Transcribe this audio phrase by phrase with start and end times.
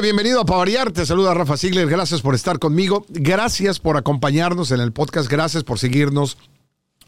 [0.00, 0.92] Bienvenido a Pavariar.
[0.92, 1.88] Te saluda Rafa Sigler.
[1.88, 3.04] Gracias por estar conmigo.
[3.08, 5.30] Gracias por acompañarnos en el podcast.
[5.30, 6.38] Gracias por seguirnos.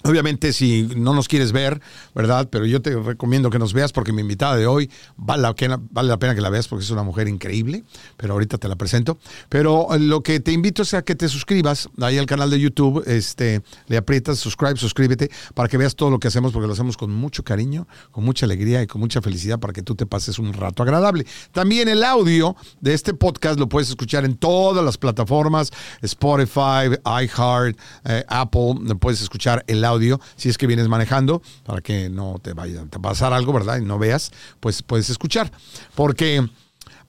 [0.04, 1.80] Obviamente, si no nos quieres ver,
[2.14, 2.48] ¿verdad?
[2.50, 5.80] Pero yo te recomiendo que nos veas porque mi invitada de hoy vale la, pena,
[5.90, 7.84] vale la pena que la veas porque es una mujer increíble,
[8.16, 9.18] pero ahorita te la presento.
[9.48, 13.04] Pero lo que te invito es a que te suscribas ahí al canal de YouTube,
[13.07, 16.96] este, le aprietas subscribe, suscríbete para que veas todo lo que hacemos porque lo hacemos
[16.96, 20.38] con mucho cariño, con mucha alegría y con mucha felicidad para que tú te pases
[20.38, 21.26] un rato agradable.
[21.52, 27.79] También el audio de este podcast lo puedes escuchar en todas las plataformas, Spotify, iHeart,
[28.04, 32.38] eh, Apple, puedes escuchar el audio audio, si es que vienes manejando, para que no
[32.42, 33.78] te vaya a pasar algo, ¿verdad?
[33.78, 35.52] Y no veas, pues puedes escuchar.
[35.94, 36.46] Porque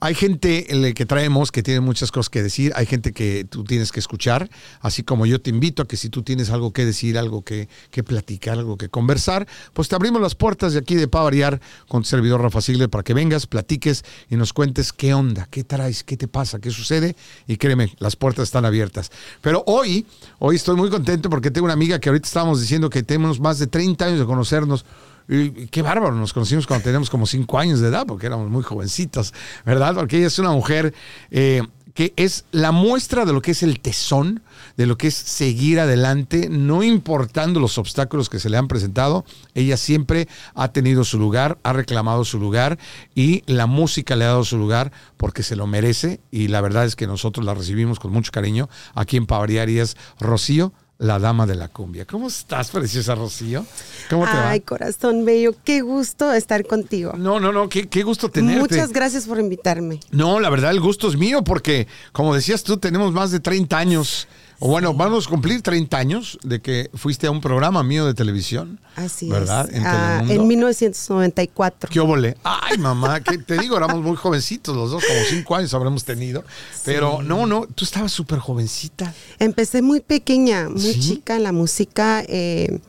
[0.04, 3.90] hay gente que traemos que tiene muchas cosas que decir, hay gente que tú tienes
[3.90, 4.50] que escuchar,
[4.82, 7.70] así como yo te invito a que si tú tienes algo que decir, algo que,
[7.90, 12.02] que platicar, algo que conversar, pues te abrimos las puertas de aquí de Pavariar con
[12.02, 16.04] tu servidor Rafa Sigler para que vengas, platiques y nos cuentes qué onda, qué traes,
[16.04, 17.16] qué te pasa, qué sucede
[17.46, 19.10] y créeme, las puertas están abiertas.
[19.40, 20.04] Pero hoy,
[20.38, 23.58] hoy estoy muy contento porque tengo una amiga que ahorita estábamos diciendo que tenemos más
[23.58, 24.84] de 30 años de conocernos
[25.26, 29.32] qué bárbaro, nos conocimos cuando teníamos como cinco años de edad, porque éramos muy jovencitos,
[29.64, 29.94] ¿verdad?
[29.94, 30.94] Porque ella es una mujer
[31.30, 31.62] eh,
[31.94, 34.42] que es la muestra de lo que es el tesón,
[34.76, 39.24] de lo que es seguir adelante, no importando los obstáculos que se le han presentado.
[39.54, 42.78] Ella siempre ha tenido su lugar, ha reclamado su lugar
[43.14, 46.84] y la música le ha dado su lugar porque se lo merece y la verdad
[46.84, 50.72] es que nosotros la recibimos con mucho cariño aquí en Pavariarias Rocío
[51.04, 52.06] la dama de la cumbia.
[52.06, 53.66] ¿Cómo estás, preciosa Rocío?
[54.08, 57.12] ¿Cómo te Ay, corazón bello, qué gusto estar contigo.
[57.16, 58.60] No, no, no, qué, qué gusto tenerte.
[58.60, 60.00] Muchas gracias por invitarme.
[60.10, 63.76] No, la verdad, el gusto es mío porque, como decías tú, tenemos más de 30
[63.76, 64.28] años
[64.66, 68.14] o bueno, vamos a cumplir 30 años de que fuiste a un programa mío de
[68.14, 68.80] televisión.
[68.96, 69.68] Así ¿verdad?
[69.68, 69.76] es.
[69.76, 71.90] En, ah, en 1994.
[71.92, 72.38] ¿Qué óvole?
[72.44, 76.44] Ay, mamá, que te digo, éramos muy jovencitos los dos, como cinco años habremos tenido.
[76.82, 79.12] Pero no, no, tú estabas súper jovencita.
[79.38, 82.80] Empecé muy pequeña, muy chica en la música, eh,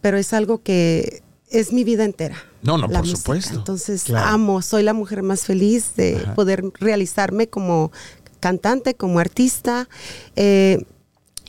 [0.00, 2.42] pero es algo que es mi vida entera.
[2.62, 3.54] No, no, por supuesto.
[3.54, 7.92] Entonces amo, soy la mujer más feliz de poder realizarme como
[8.40, 9.88] cantante, como artista.
[10.34, 10.84] Eh,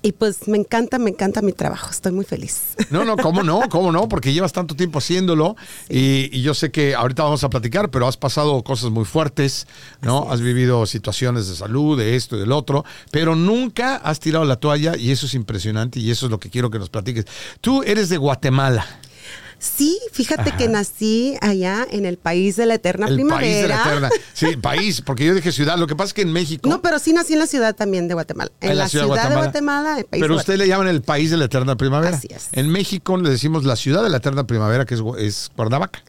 [0.06, 1.90] y pues me encanta, me encanta mi trabajo.
[1.90, 2.76] Estoy muy feliz.
[2.92, 3.62] No, no, ¿cómo no?
[3.70, 4.08] ¿Cómo no?
[4.08, 5.56] Porque llevas tanto tiempo haciéndolo
[5.90, 9.66] y, yo sé que ahorita vamos a platicar, pero has pasado cosas muy fuertes,
[10.04, 10.30] ¿no?
[10.30, 14.58] Has vivido situaciones de salud, de esto y del otro, pero nunca has tirado la
[14.58, 17.26] toalla y eso es impresionante y eso es lo que quiero que nos platiques.
[17.60, 18.86] Tú eres de Guatemala.
[19.60, 23.42] Sí, fíjate que nací allá en el país de la eterna el primavera.
[23.42, 24.10] País de la eterna.
[24.34, 25.78] Sí, país, porque yo dije ciudad.
[25.78, 26.70] Lo que pasa es que en México.
[26.70, 28.52] No, pero sí nací en la ciudad también de Guatemala.
[28.62, 31.46] En, la, ciudad, de Guatemala, el país Pero usted le llaman el país de la
[31.46, 32.16] eterna primavera.
[32.16, 32.50] Así es.
[32.52, 36.04] En México le decimos la ciudad de la eterna primavera, que es, es Cuernavaca.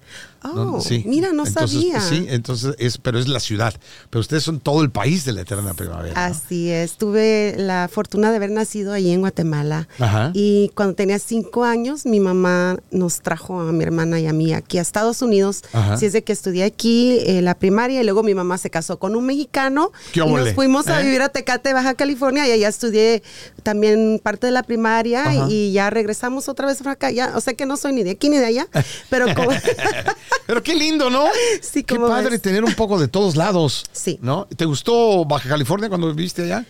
[0.54, 2.00] Oh, mira, no sabía.
[2.00, 3.74] Sí, entonces es, pero es la ciudad.
[4.10, 6.26] Pero ustedes son todo el país de la eterna primavera.
[6.26, 6.96] Así es.
[6.96, 9.88] Tuve la fortuna de haber nacido ahí en Guatemala.
[10.34, 14.52] Y cuando tenía cinco años, mi mamá nos trajo a mi hermana y a mí
[14.52, 15.62] aquí a Estados Unidos.
[15.72, 18.98] Así es de que estudié aquí eh, la primaria y luego mi mamá se casó
[18.98, 19.92] con un mexicano.
[20.14, 21.04] y nos fuimos a ¿Eh?
[21.04, 23.22] vivir a Tecate, Baja California, y allá estudié
[23.62, 27.10] también parte de la primaria y ya regresamos otra vez para acá.
[27.10, 28.68] Ya, o sea que no soy ni de aquí ni de allá,
[29.10, 29.50] pero como.
[30.46, 31.24] Pero qué lindo, ¿no?
[31.60, 33.84] Sí, Qué padre tener un poco de todos lados.
[33.92, 34.18] Sí.
[34.22, 34.46] ¿No?
[34.56, 36.64] ¿Te gustó Baja California cuando viviste allá?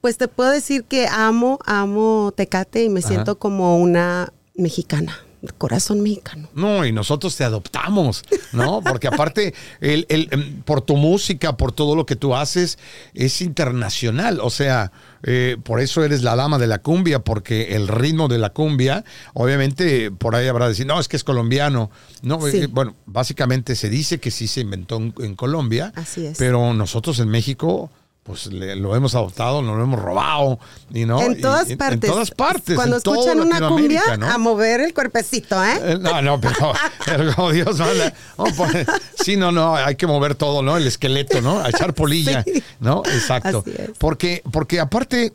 [0.00, 5.18] Pues te puedo decir que amo, amo Tecate y me siento como una mexicana
[5.56, 6.48] corazón mexicano.
[6.54, 8.80] No, y nosotros te adoptamos, ¿no?
[8.82, 12.78] Porque aparte, el, el, em, por tu música, por todo lo que tú haces,
[13.14, 14.40] es internacional.
[14.40, 18.38] O sea, eh, por eso eres la dama de la cumbia, porque el ritmo de
[18.38, 19.04] la cumbia,
[19.34, 21.90] obviamente, por ahí habrá decir, no, es que es colombiano.
[22.22, 25.92] No, eh, bueno, básicamente se dice que sí se inventó en, Colombia.
[25.94, 26.38] Así es.
[26.38, 27.90] Pero nosotros en México
[28.28, 30.58] pues lo hemos adoptado, nos lo hemos robado.
[30.92, 31.94] Y no, en todas partes.
[31.94, 32.76] En todas partes.
[32.76, 35.80] Cuando escuchan una cumbia, a mover el cuerpecito, ¿eh?
[35.82, 35.98] ¿eh?
[35.98, 36.74] No, no, pero,
[37.06, 38.12] pero Dios manda.
[38.36, 38.86] Pues,
[39.24, 40.76] sí, no, no, hay que mover todo, ¿no?
[40.76, 41.60] El esqueleto, ¿no?
[41.60, 42.44] A echar polilla,
[42.80, 43.02] ¿no?
[43.06, 43.64] Exacto.
[43.96, 45.32] Porque, porque aparte,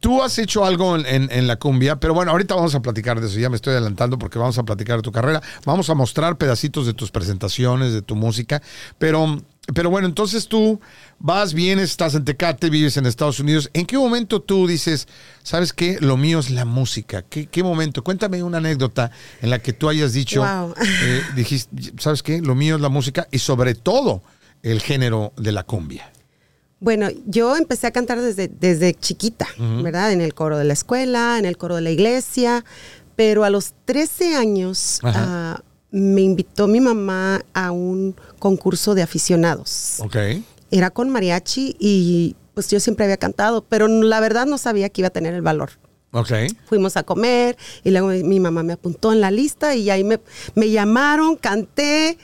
[0.00, 3.28] tú has hecho algo en, en, la cumbia, pero bueno, ahorita vamos a platicar de
[3.28, 6.36] eso, ya me estoy adelantando porque vamos a platicar de tu carrera, vamos a mostrar
[6.36, 8.60] pedacitos de tus presentaciones, de tu música,
[8.98, 9.40] pero
[9.72, 10.80] pero bueno, entonces tú
[11.18, 13.70] vas, bien, estás en Tecate, vives en Estados Unidos.
[13.72, 15.08] ¿En qué momento tú dices,
[15.42, 17.22] sabes qué, lo mío es la música?
[17.22, 18.04] ¿Qué, qué momento?
[18.04, 22.76] Cuéntame una anécdota en la que tú hayas dicho, eh, dijiste, sabes qué, lo mío
[22.76, 24.22] es la música y sobre todo
[24.62, 26.10] el género de la cumbia.
[26.80, 30.12] Bueno, yo empecé a cantar desde, desde chiquita, ¿verdad?
[30.12, 32.62] En el coro de la escuela, en el coro de la iglesia,
[33.16, 35.00] pero a los 13 años
[35.94, 40.00] me invitó mi mamá a un concurso de aficionados.
[40.00, 40.16] Ok.
[40.72, 45.02] era con mariachi y pues yo siempre había cantado, pero la verdad no sabía que
[45.02, 45.70] iba a tener el valor.
[46.10, 46.32] Ok.
[46.66, 50.20] Fuimos a comer y luego mi mamá me apuntó en la lista y ahí me,
[50.56, 52.18] me llamaron, canté.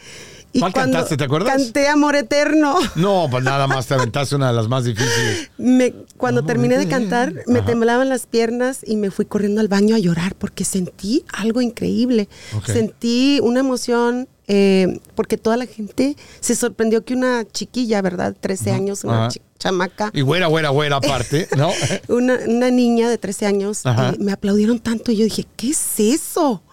[0.52, 1.52] Y ¿Cuál cantaste, te acuerdas?
[1.52, 2.76] Canté Amor Eterno.
[2.96, 5.50] No, pues nada más te aventaste una de las más difíciles.
[5.58, 9.94] Me, cuando terminé de cantar, me temblaban las piernas y me fui corriendo al baño
[9.94, 12.28] a llorar porque sentí algo increíble.
[12.66, 18.34] Sentí una emoción eh, porque toda la gente se sorprendió que una chiquilla, ¿verdad?
[18.40, 19.28] 13 años, una
[19.60, 20.10] chamaca.
[20.12, 21.70] Y güera, güera, güera aparte, ¿no?
[22.08, 26.00] una, una, niña de 13 años, eh, me aplaudieron tanto y yo dije, ¿qué es
[26.00, 26.64] eso?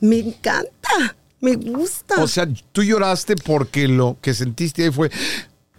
[0.00, 1.16] Me encanta.
[1.40, 2.22] Me gusta.
[2.22, 5.10] O sea, tú lloraste porque lo que sentiste ahí fue,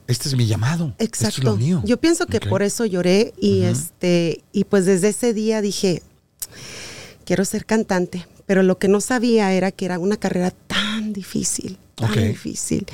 [0.08, 0.94] este es mi llamado.
[0.98, 1.38] Exacto.
[1.40, 1.82] es lo mío.
[1.86, 6.02] Yo pienso que por eso lloré y este y pues desde ese día dije,
[7.26, 11.78] quiero ser cantante, pero lo que no sabía era que era una carrera tan difícil,
[11.96, 12.86] tan difícil.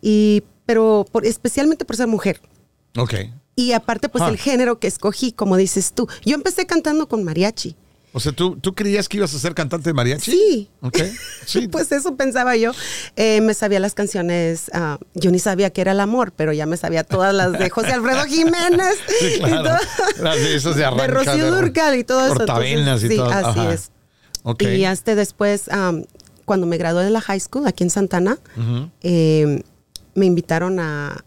[0.00, 2.40] Y pero por, especialmente por ser mujer.
[2.96, 3.14] Ok.
[3.56, 4.38] Y aparte pues el ah.
[4.38, 6.08] género que escogí, como dices tú.
[6.24, 7.74] Yo empecé cantando con mariachi.
[8.12, 10.32] O sea, ¿tú, ¿tú creías que ibas a ser cantante de mariachi?
[10.32, 10.70] Sí.
[10.80, 10.98] Ok.
[11.46, 11.66] Sí.
[11.66, 12.70] pues eso pensaba yo.
[13.16, 16.64] Eh, me sabía las canciones, uh, yo ni sabía que era el amor, pero ya
[16.64, 18.98] me sabía todas las de José Alfredo Jiménez.
[19.18, 19.76] Sí, claro.
[20.20, 22.40] las de esos de arranca, De Rocío Durcal y todo eso.
[22.40, 23.30] Entonces, y sí, todo.
[23.30, 23.90] así es.
[24.42, 24.80] Okay.
[24.80, 26.04] Y hasta después, um,
[26.44, 28.38] cuando me gradué de la high school aquí en Santana,
[29.02, 29.62] eh,
[30.14, 31.24] me invitaron a,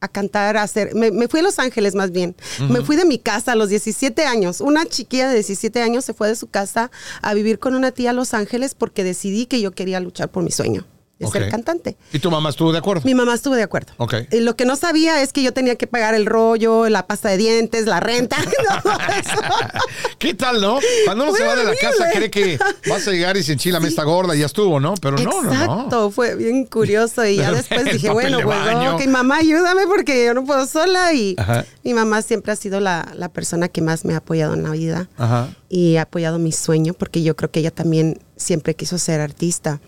[0.00, 0.94] a cantar, a hacer.
[0.94, 2.36] Me, fui a Los Ángeles más bien.
[2.68, 4.60] Me fui de mi casa a los 17 años.
[4.60, 6.90] Una chiquilla de 17 años se fue de su casa
[7.22, 10.42] a vivir con una tía a Los Ángeles porque decidí que yo quería luchar por
[10.42, 10.86] mi sueño
[11.18, 11.96] de ser cantante.
[12.12, 13.02] ¿Y tu mamá estuvo de acuerdo?
[13.04, 13.92] Mi mamá estuvo de acuerdo.
[13.96, 14.14] Ok.
[14.30, 17.28] Y lo que no sabía es que yo tenía que pagar el rollo, la pasta
[17.28, 18.36] de dientes, la renta.
[20.18, 20.78] ¿Qué tal, no?
[21.04, 23.80] Cuando uno se va de la casa cree que vas a llegar y se enchila
[23.80, 24.94] me está gorda y ya estuvo, ¿no?
[24.94, 27.24] Pero no, no, Exacto, fue bien curioso.
[27.24, 28.58] Y ya después dije, bueno, pues
[28.92, 31.12] ok, mamá, ayúdame porque yo no puedo sola.
[31.12, 31.36] Y
[31.82, 34.70] mi mamá siempre ha sido la, la, persona que más me ha apoyado en la
[34.70, 35.08] vida.
[35.16, 35.48] Ajá.
[35.68, 39.80] Y ha apoyado mi sueño porque yo creo que ella también siempre quiso ser artista.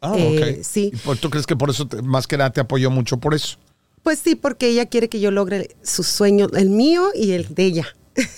[0.00, 0.92] Ah, eh, sí.
[1.20, 3.58] ¿Tú crees que por eso, más que nada, te apoyó mucho por eso?
[4.02, 7.64] Pues sí, porque ella quiere que yo logre su sueño, el mío y el de
[7.64, 7.86] ella.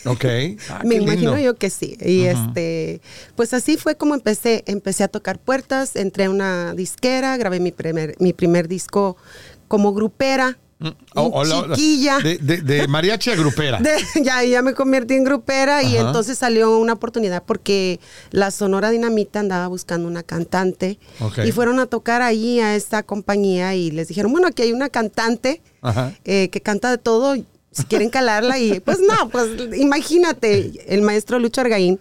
[0.06, 0.24] Ok.
[0.70, 1.96] Ah, Me imagino yo que sí.
[2.00, 3.00] Y este,
[3.36, 4.64] pues así fue como empecé.
[4.66, 9.16] Empecé a tocar puertas, entré a una disquera, grabé mi primer, mi primer disco
[9.68, 11.44] como grupera Mm, oh,
[11.74, 12.18] chiquilla.
[12.20, 13.80] De, mariachi a grupera.
[14.22, 17.98] ya, ya me convertí en grupera y entonces salió una oportunidad porque
[18.30, 20.98] la Sonora Dinamita andaba buscando una cantante
[21.44, 24.88] y fueron a tocar ahí a esta compañía y les dijeron, bueno, aquí hay una
[24.88, 25.62] cantante
[26.24, 31.38] eh, que canta de todo, si quieren calarla y pues no, pues imagínate, el maestro
[31.38, 32.00] Lucho Argaín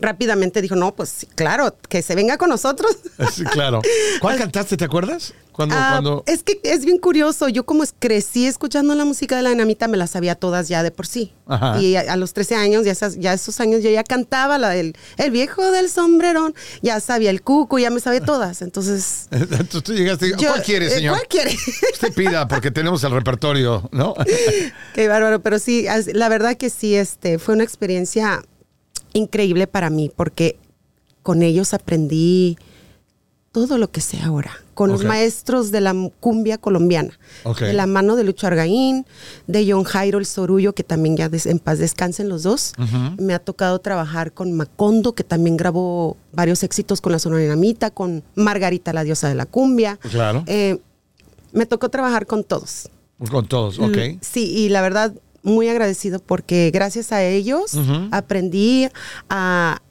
[0.00, 2.96] Rápidamente dijo, no, pues claro, que se venga con nosotros.
[3.32, 3.80] Sí, claro.
[4.20, 5.34] ¿Cuál cantaste, te acuerdas?
[5.52, 6.24] Cuando, ah, cuando...
[6.26, 7.48] Es que es bien curioso.
[7.48, 10.90] Yo como crecí escuchando la música de la dinamita, me la sabía todas ya de
[10.90, 11.32] por sí.
[11.80, 15.30] Y a, los 13 años, ya, ya esos años, yo ya cantaba la del el
[15.30, 18.62] viejo del sombrerón, ya sabía el cuco, ya me sabía todas.
[18.62, 19.28] Entonces...
[19.30, 21.16] Entonces tú llegaste, ¿cuál quiere, eh, señor?
[21.16, 21.56] ¿Cuál quiere?
[21.92, 24.14] Usted pida, porque tenemos el repertorio, ¿no?
[24.94, 28.42] Qué bárbaro, pero sí, la verdad que sí, este, fue una experiencia
[29.12, 30.58] increíble para mí porque
[31.22, 32.56] con ellos aprendí
[33.52, 37.12] todo lo que sé ahora, con los maestros de la cumbia colombiana,
[37.58, 39.04] de la mano de Lucho Argaín,
[39.46, 42.72] de John Jairo el Sorullo, que también ya en paz descansen los dos.
[43.18, 48.24] Me ha tocado trabajar con Macondo, que también grabó varios éxitos con la Sonorinamita, con
[48.36, 49.98] Margarita, la diosa de la cumbia.
[49.98, 50.44] Claro.
[50.46, 50.78] Eh,
[51.52, 52.88] me tocó trabajar con todos.
[53.30, 53.98] Con todos, ok.
[54.22, 57.72] Sí, y la verdad, muy agradecido porque gracias a ellos
[58.12, 58.88] aprendí
[59.28, 59.82] a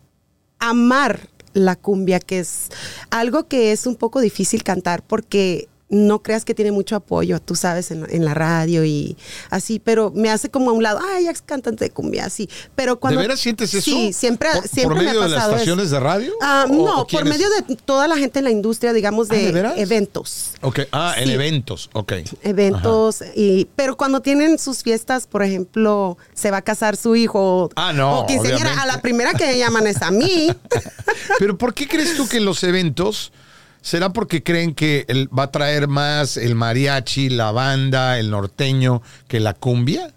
[0.58, 1.30] amar
[1.66, 2.70] la cumbia, que es
[3.10, 7.56] algo que es un poco difícil cantar porque no creas que tiene mucho apoyo, tú
[7.56, 9.18] sabes, en, la radio y
[9.50, 12.50] así, pero me hace como a un lado, ay, ya es cantante de cumbia, así.
[12.76, 13.20] Pero cuando.
[13.20, 13.90] ¿De veras sientes eso?
[13.90, 14.50] Sí, siempre.
[14.54, 16.34] ¿Por, siempre por medio de las estaciones de radio?
[16.42, 20.52] Ah, no, por medio de toda la gente en la industria, digamos, ah, de, eventos.
[20.62, 22.14] Ok, ah, en eventos, ok.
[22.44, 27.70] Eventos, y, pero cuando tienen sus fiestas, por ejemplo, se va a casar su hijo.
[27.76, 28.22] Ah, no.
[28.22, 30.54] O quinceañera, a la primera que llaman es a mí.
[31.40, 33.32] pero ¿por qué crees tú que en los eventos
[33.82, 35.06] ¿Será porque creen que
[35.38, 40.14] va a traer más el mariachi, la banda, el norteño que la cumbia?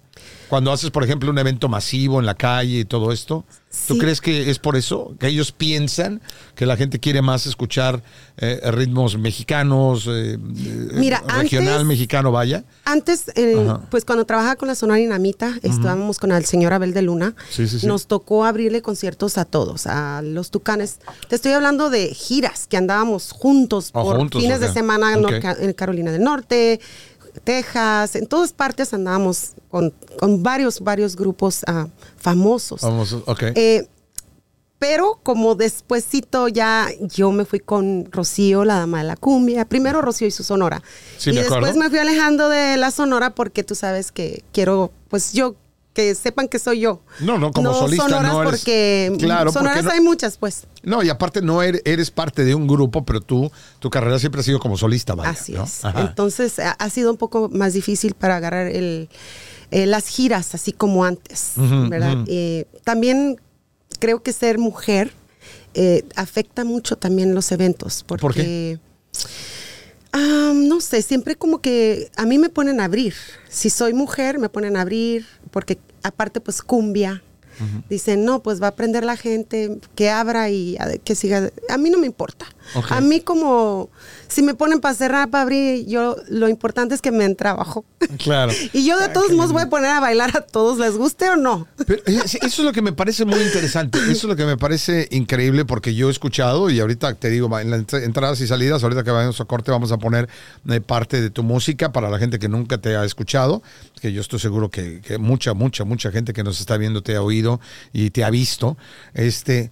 [0.53, 3.47] Cuando haces, por ejemplo, un evento masivo en la calle y todo esto,
[3.89, 5.15] ¿tú crees que es por eso?
[5.19, 6.21] ¿Que ellos piensan
[6.55, 8.03] que la gente quiere más escuchar
[8.37, 12.65] eh, ritmos mexicanos, eh, Mira, regional mexicano, vaya?
[12.85, 17.01] Antes, eh, pues cuando trabajaba con la Sonora Dinamita, estábamos con el señor Abel de
[17.01, 17.35] Luna,
[17.85, 20.99] nos tocó abrirle conciertos a todos, a los tucanes.
[21.31, 26.13] Te estoy hablando de giras que andábamos juntos oh, por fines de semana en Carolina
[26.13, 26.79] del Norte,
[27.45, 29.93] Texas, en todas partes andábamos con,
[30.43, 32.81] varios, varios grupos uh, famosos.
[32.81, 33.43] Famosos, ok.
[33.55, 33.87] Eh,
[34.79, 39.65] pero como despuésito ya yo me fui con Rocío, la dama de la cumbia.
[39.65, 40.83] Primero Rocío y su sonora.
[41.19, 44.91] Sí, y me después me fui alejando de la sonora porque tú sabes que quiero,
[45.09, 45.55] pues yo
[45.93, 47.03] que sepan que soy yo.
[47.21, 50.67] No, no, como solista sonoras no eres, porque claro, sonoras hay muchas, pues.
[50.83, 54.45] No, y aparte no eres, parte de un grupo, pero tú, tu carrera siempre ha
[54.45, 55.83] sido como solista, vaya, Así es.
[55.97, 59.09] Entonces ha, sido un poco más difícil para agarrar el,
[59.71, 62.25] eh, las giras, así como antes, ¿verdad?
[62.27, 63.41] Eh, también
[63.99, 65.13] creo que ser mujer
[65.75, 68.05] eh, afecta mucho también los eventos.
[68.07, 68.79] Porque, ¿Por qué?
[70.13, 73.15] No sé, siempre como que a mí me ponen a abrir.
[73.49, 77.23] Si soy mujer, me ponen a abrir, porque aparte pues cumbia.
[77.89, 81.53] Dicen, no, pues va a aprender la gente, que abra y que siga.
[81.69, 82.47] A mí no me importa.
[82.91, 83.89] A mí como
[84.33, 87.85] si me ponen para cerrar, para abrir, yo lo importante es que me den trabajo.
[88.19, 88.53] Claro.
[88.73, 91.37] y yo de todos modos voy a poner a bailar a todos, les guste o
[91.37, 91.69] no.
[91.87, 94.57] Pero eh, eso es lo que me parece muy interesante, eso es lo que me
[94.57, 98.83] parece increíble porque yo he escuchado y ahorita te digo, en las entradas y salidas,
[98.83, 100.29] ahorita que vayamos a corte vamos a poner
[100.69, 103.63] eh, parte de tu música para la gente que nunca te ha escuchado,
[104.01, 107.17] que yo estoy seguro que, que mucha, mucha, mucha gente que nos está viendo te
[107.17, 107.61] ha oído
[107.93, 108.79] y te ha visto.
[109.15, 109.71] Este,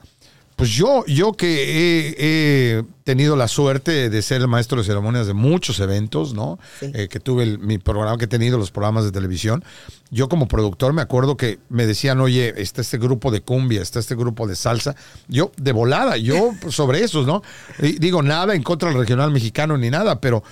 [0.60, 5.32] pues yo, yo que he, tenido la suerte de ser el maestro de ceremonias de
[5.32, 6.58] muchos eventos, ¿no?
[6.82, 9.64] Eh, que tuve mi programa, que he tenido los programas de televisión.
[10.10, 14.00] Yo como productor me acuerdo que me decían, oye, está este grupo de cumbia, está
[14.00, 14.94] este grupo de salsa.
[15.28, 17.42] Yo, de volada, yo sobre esos, ¿no?
[17.78, 20.44] Y digo, nada en contra del regional mexicano ni nada, pero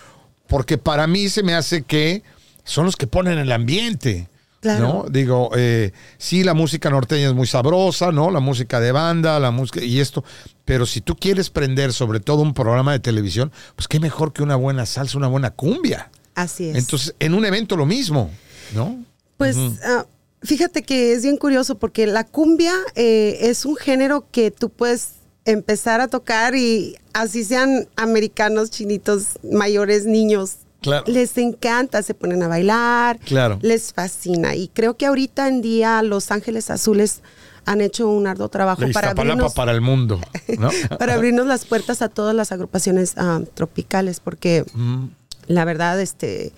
[0.46, 2.22] porque para mí se me hace que
[2.64, 4.30] son los que ponen el ambiente.
[4.62, 5.06] ¿No?
[5.10, 8.30] Digo, eh, sí, la música norteña es muy sabrosa, ¿no?
[8.30, 10.24] La música de banda, la música y esto.
[10.64, 14.42] Pero si tú quieres prender sobre todo un programa de televisión, pues qué mejor que
[14.42, 16.10] una buena salsa, una buena cumbia.
[16.34, 16.76] Así es.
[16.76, 18.30] Entonces, en un evento lo mismo,
[18.74, 19.04] ¿no?
[19.36, 20.06] Pues ah,
[20.42, 25.12] fíjate que es bien curioso porque la cumbia eh, es un género que tú puedes
[25.44, 30.58] empezar a tocar y así sean americanos, chinitos, mayores, niños,
[31.06, 33.58] les encanta, se ponen a bailar, claro.
[33.62, 34.54] les fascina.
[34.54, 37.22] Y creo que ahorita en día Los Ángeles Azules
[37.64, 40.20] han hecho un arduo trabajo para abrirnos, para el mundo,
[40.98, 45.04] para abrirnos las puertas a todas las agrupaciones ah, tropicales, porque mm.
[45.48, 46.52] la verdad, este,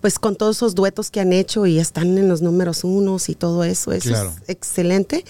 [0.00, 3.34] pues con todos esos duetos que han hecho y están en los números unos y
[3.34, 5.24] todo eso, eso es excelente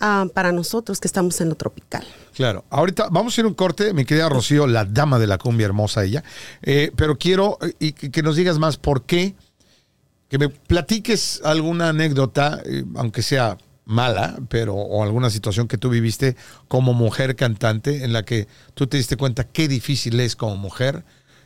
[0.00, 2.04] ah, para nosotros que estamos en lo tropical.
[2.34, 5.66] Claro, ahorita vamos a ir un corte, mi querida Rocío, la dama de la cumbia
[5.66, 6.24] hermosa ella,
[6.62, 9.34] eh, pero quiero y que nos digas más por qué,
[10.28, 15.90] que me platiques alguna anécdota, eh, aunque sea mala, pero o alguna situación que tú
[15.90, 16.36] viviste
[16.68, 21.04] como mujer cantante en la que tú te diste cuenta qué difícil es como mujer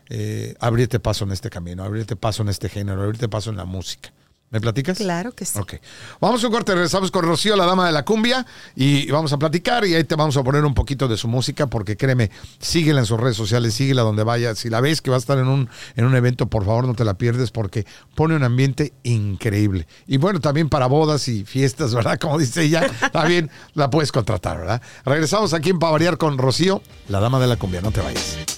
[0.09, 3.65] eh, abrirte paso en este camino, abrirte paso en este género, abrirte paso en la
[3.65, 4.13] música.
[4.51, 4.97] ¿Me platicas?
[4.97, 5.59] Claro que sí.
[5.59, 5.75] Ok.
[6.21, 9.39] Vamos a un corte, regresamos con Rocío, la dama de la cumbia, y vamos a
[9.39, 13.01] platicar y ahí te vamos a poner un poquito de su música, porque créeme, síguela
[13.01, 14.55] en sus redes sociales, síguela donde vaya.
[14.55, 16.95] Si la ves que va a estar en un, en un evento, por favor no
[16.95, 17.85] te la pierdes, porque
[18.15, 19.87] pone un ambiente increíble.
[20.07, 22.19] Y bueno, también para bodas y fiestas, ¿verdad?
[22.19, 24.81] Como dice ella, también la puedes contratar, ¿verdad?
[25.05, 28.58] Regresamos aquí en Pavariar con Rocío, la dama de la cumbia, no te vayas.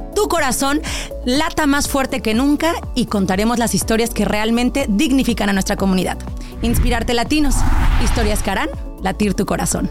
[0.13, 0.81] tu corazón
[1.25, 6.17] lata más fuerte que nunca y contaremos las historias que realmente dignifican a nuestra comunidad.
[6.61, 7.55] Inspirarte Latinos,
[8.03, 8.69] historias que harán
[9.01, 9.89] latir tu corazón.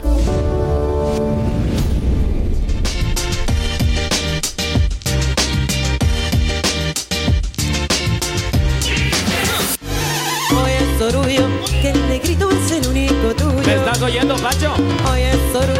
[11.80, 13.62] que el negrito es el único tuyo.
[13.66, 14.74] ¿Me estás oyendo, Pacho?
[15.10, 15.79] Oye, Sorullo, que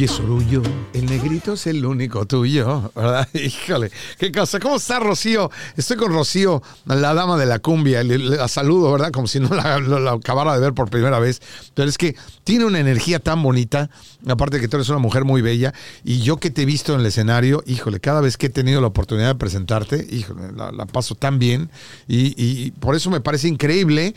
[0.00, 0.62] Oye, Sorullo,
[0.94, 3.28] el negrito es el único tuyo, ¿verdad?
[3.34, 4.58] Híjole, qué cosa.
[4.58, 5.50] ¿Cómo está Rocío?
[5.76, 8.02] Estoy con Rocío, la dama de la cumbia.
[8.02, 9.10] La saludo, ¿verdad?
[9.10, 11.42] Como si no la, acabara de ver por primera vez.
[11.74, 13.90] Pero es que tiene una energía tan bonita.
[14.26, 15.74] Aparte de que tú eres una mujer muy bella.
[16.02, 18.80] Y yo que te he visto en el escenario, híjole, cada vez que he tenido
[18.80, 21.68] la oportunidad de presentarte, híjole, la, paso tan bien.
[22.08, 24.14] Y por eso me parece increíble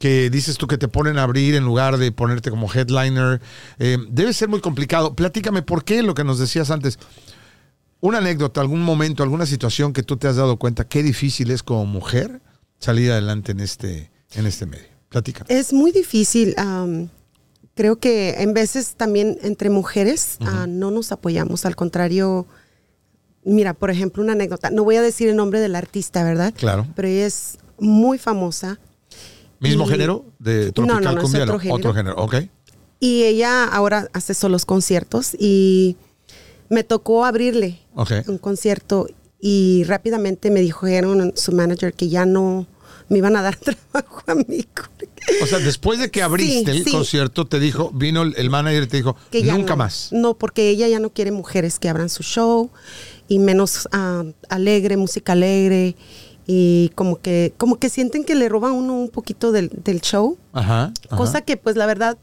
[0.00, 3.42] que dices tú que te ponen a abrir en lugar de ponerte como headliner.
[3.78, 5.14] Eh, debe ser muy complicado.
[5.14, 6.98] Platícame por qué lo que nos decías antes.
[8.00, 11.62] Una anécdota, algún momento, alguna situación que tú te has dado cuenta qué difícil es
[11.62, 12.40] como mujer
[12.78, 14.86] salir adelante en este, en este medio.
[15.10, 15.46] Platícame.
[15.50, 16.54] Es muy difícil.
[17.74, 21.66] creo que en veces también entre mujeres ah, no nos apoyamos.
[21.66, 22.46] Al contrario,
[23.44, 24.70] mira, por ejemplo, una anécdota.
[24.70, 26.54] No voy a decir el nombre del artista, ¿verdad?
[26.56, 26.86] Claro.
[26.96, 28.78] Pero ella es muy famosa
[29.60, 31.74] ¿Mismo género de tropical no, no, no, otro género.
[31.74, 32.16] otro género.
[32.16, 32.34] ok.
[32.98, 35.96] Y ella ahora hace solos conciertos y
[36.68, 37.78] me tocó abrirle
[38.26, 39.08] un concierto
[39.40, 42.66] y rápidamente me dijeron su manager que ya no
[43.08, 43.56] me iban a dar
[43.92, 44.66] trabajo a mí.
[45.42, 48.96] O sea, después de que abriste el concierto, te dijo, vino el, manager y te
[48.98, 50.08] dijo, que nunca más.
[50.12, 52.70] No, porque ella ya no quiere mujeres que abran su show
[53.28, 55.96] y menos ah, alegre, música alegre
[56.52, 60.36] y como que como que sienten que le roban uno un poquito del, show.
[60.52, 62.18] Ajá, Cosa que pues la verdad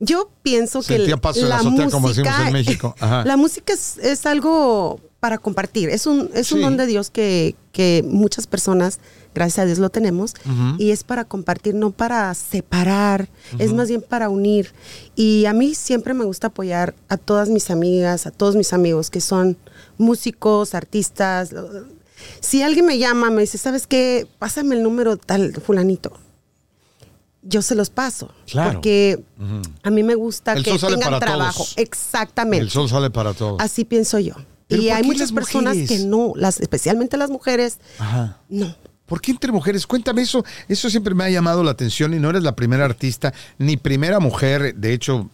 [0.00, 2.94] yo pienso que la, música, como en México.
[3.00, 5.90] la música es, algo para compartir.
[5.90, 8.98] Es un, es un don de Dios que, que, muchas personas,
[9.34, 10.34] gracias a Dios, lo tenemos.
[10.78, 13.28] Y es para compartir, no para separar.
[13.58, 14.72] Es más bien para unir.
[15.16, 19.10] Y a mí siempre me gusta apoyar a todas mis amigas, a todos mis amigos
[19.10, 19.58] que son
[19.98, 21.54] músicos, artistas,
[22.40, 24.26] si alguien me llama, me dice, ¿sabes qué?
[24.38, 26.12] Pásame el número tal fulanito.
[27.42, 28.32] Yo se los paso.
[28.46, 28.72] Claro.
[28.72, 29.22] Porque
[29.82, 31.66] a mí me gusta que tengan trabajo.
[31.76, 32.64] Exactamente.
[32.64, 33.60] El sol sale para todos.
[33.60, 34.34] Así pienso yo.
[34.68, 38.38] Y hay muchas personas que no, las, especialmente las mujeres, Ajá.
[38.48, 38.74] no.
[39.06, 39.86] ¿Por qué entre mujeres?
[39.86, 40.44] Cuéntame eso.
[40.66, 44.18] Eso siempre me ha llamado la atención y no eres la primera artista ni primera
[44.18, 44.74] mujer.
[44.76, 45.28] De hecho,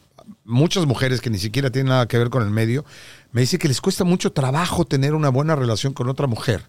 [0.45, 2.85] muchas mujeres que ni siquiera tienen nada que ver con el medio,
[3.33, 6.65] me dice que les cuesta mucho trabajo tener una buena relación con otra mujer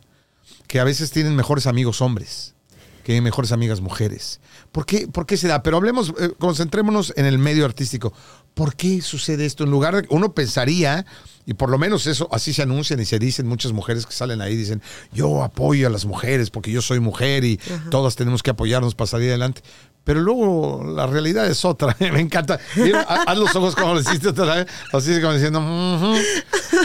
[0.68, 2.56] que a veces tienen mejores amigos hombres,
[3.00, 4.40] que tienen mejores amigas mujeres.
[4.72, 5.64] ¿Por qué, por qué se da?
[5.64, 8.14] Pero hablemos, eh, concentrémonos en el medio artístico.
[8.54, 9.64] ¿Por qué sucede esto?
[9.64, 11.06] En lugar de, uno pensaría,
[11.46, 14.42] y por lo menos eso, así se anuncian y se dicen muchas mujeres que salen
[14.42, 14.82] ahí, dicen,
[15.12, 17.60] yo apoyo a las mujeres porque yo soy mujer y
[17.90, 19.62] todas tenemos que apoyarnos para salir adelante.
[20.04, 21.96] Pero luego la realidad es otra.
[22.00, 22.60] Me encanta.
[23.08, 24.68] haz los ojos como lo hiciste otra vez.
[24.92, 25.62] Así como diciendo,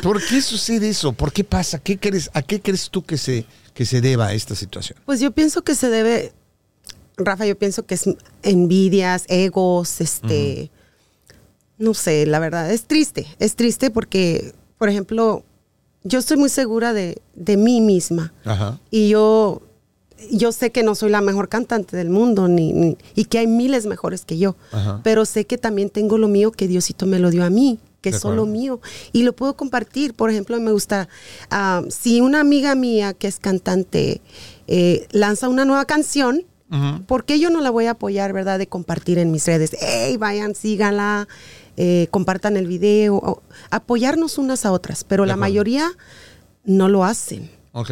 [0.02, 1.12] ¿por qué sucede eso?
[1.12, 1.78] ¿Por qué pasa?
[1.78, 4.98] ¿Qué crees, ¿A qué crees tú que se, que se deba a esta situación?
[5.06, 6.32] Pues yo pienso que se debe,
[7.16, 8.04] Rafa, yo pienso que es
[8.42, 10.70] envidias, egos, este,
[11.78, 15.42] no sé, la verdad, es triste, es triste porque, por ejemplo,
[16.04, 18.32] yo estoy muy segura de, de mí misma.
[18.44, 18.78] Ajá.
[18.90, 19.62] Y yo,
[20.30, 23.86] yo sé que no soy la mejor cantante del mundo ni, y que hay miles
[23.86, 24.56] mejores que yo,
[25.02, 28.10] pero sé que también tengo lo mío que Diosito me lo dio a mí que
[28.10, 28.80] es solo mío
[29.12, 30.14] y lo puedo compartir.
[30.14, 31.08] Por ejemplo, me gusta,
[31.50, 34.20] ah, si una amiga mía que es cantante
[34.68, 36.44] eh, lanza una nueva canción,
[37.06, 38.60] ¿por qué yo no la voy a apoyar, verdad?
[38.60, 39.76] De compartir en mis redes.
[39.80, 41.26] Hey, vayan, síganla,
[41.76, 45.90] eh, compartan el video, apoyarnos unas a otras, pero la mayoría
[46.64, 47.50] no lo hacen.
[47.72, 47.90] Ok.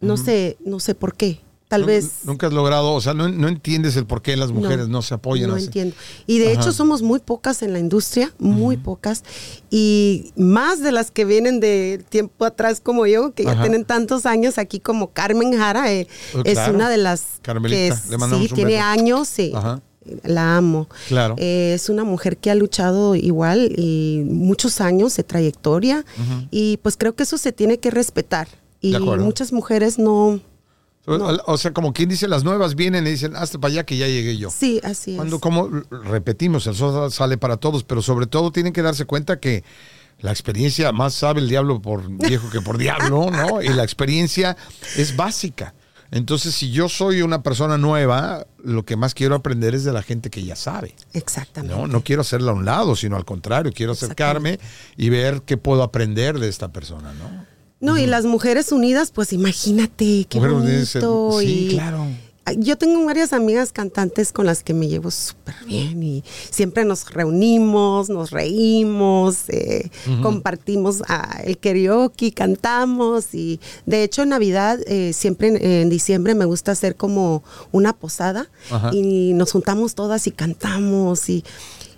[0.00, 1.40] No sé, no sé por qué.
[1.72, 2.24] Tal vez.
[2.24, 5.48] Nunca has logrado, o sea, no, entiendes el por qué las mujeres no, se apoyan.
[5.48, 5.96] No entiendo.
[6.26, 9.24] Y de hecho somos muy pocas en la industria, muy pocas.
[9.70, 14.26] Y más de las que vienen de tiempo atrás como yo, que ya tienen tantos
[14.26, 19.26] años aquí como Carmen Jara, eh, oh, es una de las que sí, tiene años,
[19.28, 19.54] sí.
[20.24, 20.90] La amo.
[21.08, 21.36] Claro.
[21.38, 26.04] Eh, es una mujer que ha luchado igual y muchos años de trayectoria.
[26.50, 28.46] Y pues creo que eso se tiene que respetar.
[28.82, 30.40] Y muchas mujeres no,
[31.06, 34.06] o sea, como quien dice, las nuevas vienen y dicen, hasta para allá que ya
[34.06, 34.50] llegué yo.
[34.50, 38.82] Sí, así Cuando, como repetimos, el sol sale para todos, pero sobre todo tienen que
[38.82, 39.64] darse cuenta que
[40.20, 43.60] la experiencia, más sabe el diablo por viejo que por diablo, ¿no?
[43.60, 44.56] Y la experiencia
[44.96, 45.74] es básica.
[46.12, 50.02] Entonces, si yo soy una persona nueva, lo que más quiero aprender es de la
[50.02, 50.94] gente que ya sabe.
[51.14, 51.74] Exactamente.
[51.74, 54.60] No, no quiero hacerla a un lado, sino al contrario, quiero acercarme
[54.96, 57.46] y ver qué puedo aprender de esta persona, ¿no?
[57.82, 61.40] No, y las mujeres unidas, pues imagínate, qué bonito.
[61.40, 62.06] sí, claro.
[62.56, 67.10] Yo tengo varias amigas cantantes con las que me llevo súper bien y siempre nos
[67.10, 69.90] reunimos, nos reímos, eh,
[70.22, 76.44] compartimos ah, el karaoke, cantamos y de hecho en Navidad, eh, siempre en, diciembre me
[76.44, 78.48] gusta hacer como una posada
[78.92, 81.44] y nos juntamos todas y cantamos y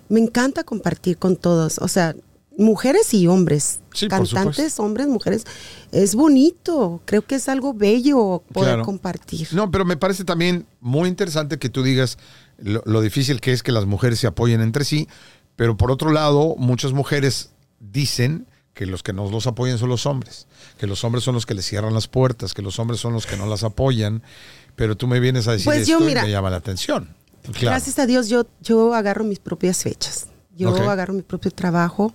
[0.09, 1.79] me encanta compartir con todos.
[1.79, 2.15] O sea,
[2.57, 5.45] mujeres y hombres, cantantes, hombres, mujeres,
[5.91, 9.47] es bonito, creo que es algo bello poder compartir.
[9.51, 12.17] No, pero me parece también muy interesante que tú digas
[12.57, 15.07] lo, difícil que es que las mujeres se apoyen entre sí,
[15.55, 20.05] pero por otro lado, muchas mujeres dicen que los que nos los apoyan son los
[20.05, 23.13] hombres, que los hombres son los que les cierran las puertas, que los hombres son
[23.13, 24.21] los que no las apoyan,
[24.75, 27.15] pero tú me vienes a decir pues esto y me llama la atención
[27.61, 30.27] Gracias a Dios yo, yo agarro mis propias fechas.
[30.55, 32.13] Yo agarro mi propio trabajo.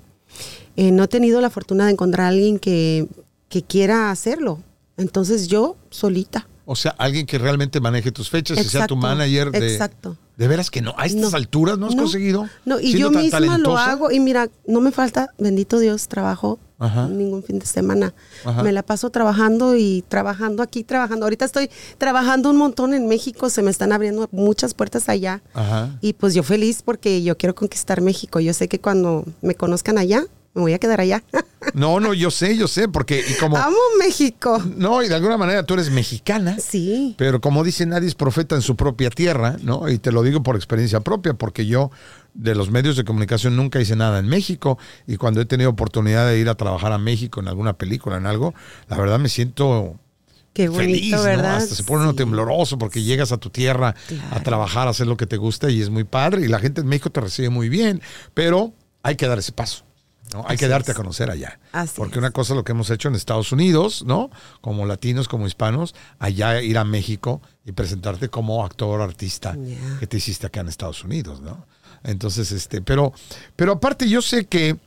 [0.76, 3.06] Eh, no he tenido la fortuna de encontrar a alguien que,
[3.48, 4.62] que quiera hacerlo.
[4.96, 6.46] Entonces yo solita.
[6.66, 9.72] O sea, alguien que realmente maneje tus fechas y sea tu manager de.
[9.72, 10.16] Exacto.
[10.40, 12.48] De veras que no, a estas alturas no has conseguido.
[12.64, 16.58] No, y yo misma lo hago y mira, no me falta, bendito Dios, trabajo
[17.10, 18.14] ningún fin de semana.
[18.64, 21.26] Me la paso trabajando y trabajando aquí, trabajando.
[21.26, 25.42] Ahorita estoy trabajando un montón en México, se me están abriendo muchas puertas allá.
[26.00, 28.40] Y pues yo feliz porque yo quiero conquistar México.
[28.40, 30.24] Yo sé que cuando me conozcan allá,
[30.54, 31.22] me voy a quedar allá.
[31.74, 33.56] No, no, yo sé, yo sé, porque y como...
[33.56, 34.60] Amo México.
[34.76, 36.56] No, y de alguna manera tú eres mexicana.
[36.58, 37.14] Sí.
[37.18, 39.88] Pero como dice, nadie es profeta en su propia tierra, ¿no?
[39.88, 41.90] Y te lo digo por experiencia propia, porque yo
[42.34, 46.26] de los medios de comunicación nunca hice nada en México y cuando he tenido oportunidad
[46.26, 48.54] de ir a trabajar a México en alguna película, en algo,
[48.88, 49.96] la verdad me siento...
[50.52, 51.58] Qué bonito, ¿verdad?
[51.58, 53.94] Hasta se pone uno tembloroso porque llegas a tu tierra
[54.32, 56.80] a trabajar, a hacer lo que te gusta y es muy padre y la gente
[56.80, 58.02] en México te recibe muy bien,
[58.34, 58.72] pero
[59.04, 59.84] hay que dar ese paso.
[60.32, 60.44] ¿No?
[60.46, 61.58] Hay que darte a conocer allá.
[61.96, 64.30] Porque una cosa es lo que hemos hecho en Estados Unidos, ¿no?
[64.60, 69.56] Como latinos, como hispanos, allá ir a México y presentarte como actor, artista
[69.98, 71.66] que te hiciste acá en Estados Unidos, ¿no?
[72.02, 73.12] Entonces, este, pero,
[73.56, 74.78] pero aparte yo sé que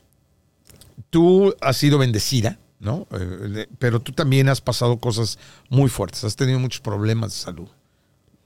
[1.10, 3.06] tú has sido bendecida, ¿no?
[3.12, 7.68] Eh, pero tú también has pasado cosas muy fuertes, has tenido muchos problemas de salud.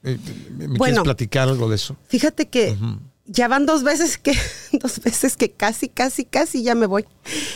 [0.04, 0.18] Eh,
[0.56, 1.96] ¿Me quieres platicar algo de eso?
[2.08, 2.76] Fíjate que
[3.28, 4.36] ya van dos veces que,
[4.72, 7.04] dos veces que casi, casi, casi ya me voy.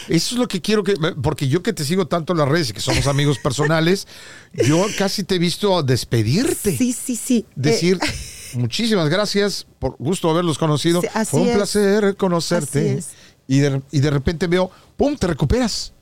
[0.08, 2.70] Eso es lo que quiero que, porque yo que te sigo tanto en las redes
[2.70, 4.06] y que somos amigos personales,
[4.52, 6.76] yo casi te he visto despedirte.
[6.76, 7.46] Sí, sí, sí.
[7.56, 11.02] Decir, eh, muchísimas gracias, por gusto haberlos conocido.
[11.26, 13.02] Fue un placer conocerte.
[13.48, 15.16] Y de, y de repente veo, ¡pum!
[15.16, 15.92] Te recuperas.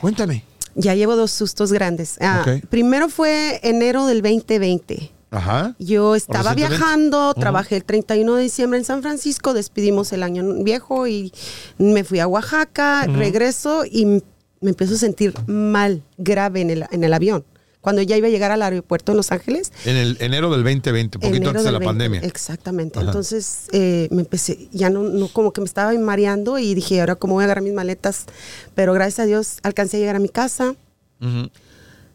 [0.00, 0.44] Cuéntame.
[0.74, 2.16] Ya llevo dos sustos grandes.
[2.20, 5.10] Ah, primero fue enero del 2020.
[5.30, 5.76] Ajá.
[5.78, 11.06] Yo estaba viajando, trabajé el 31 de diciembre en San Francisco, despedimos el año viejo
[11.06, 11.32] y
[11.78, 14.22] me fui a Oaxaca, regreso y
[14.60, 17.44] me empiezo a sentir mal, grave en el, en el avión.
[17.80, 19.72] Cuando ya iba a llegar al aeropuerto de Los Ángeles.
[19.86, 22.20] En el enero del 2020, poquito antes de la pandemia.
[22.20, 23.00] Exactamente.
[23.00, 27.14] Entonces eh, me empecé, ya no, no, como que me estaba mareando y dije, ahora
[27.14, 28.26] cómo voy a agarrar mis maletas.
[28.74, 30.74] Pero gracias a Dios alcancé a llegar a mi casa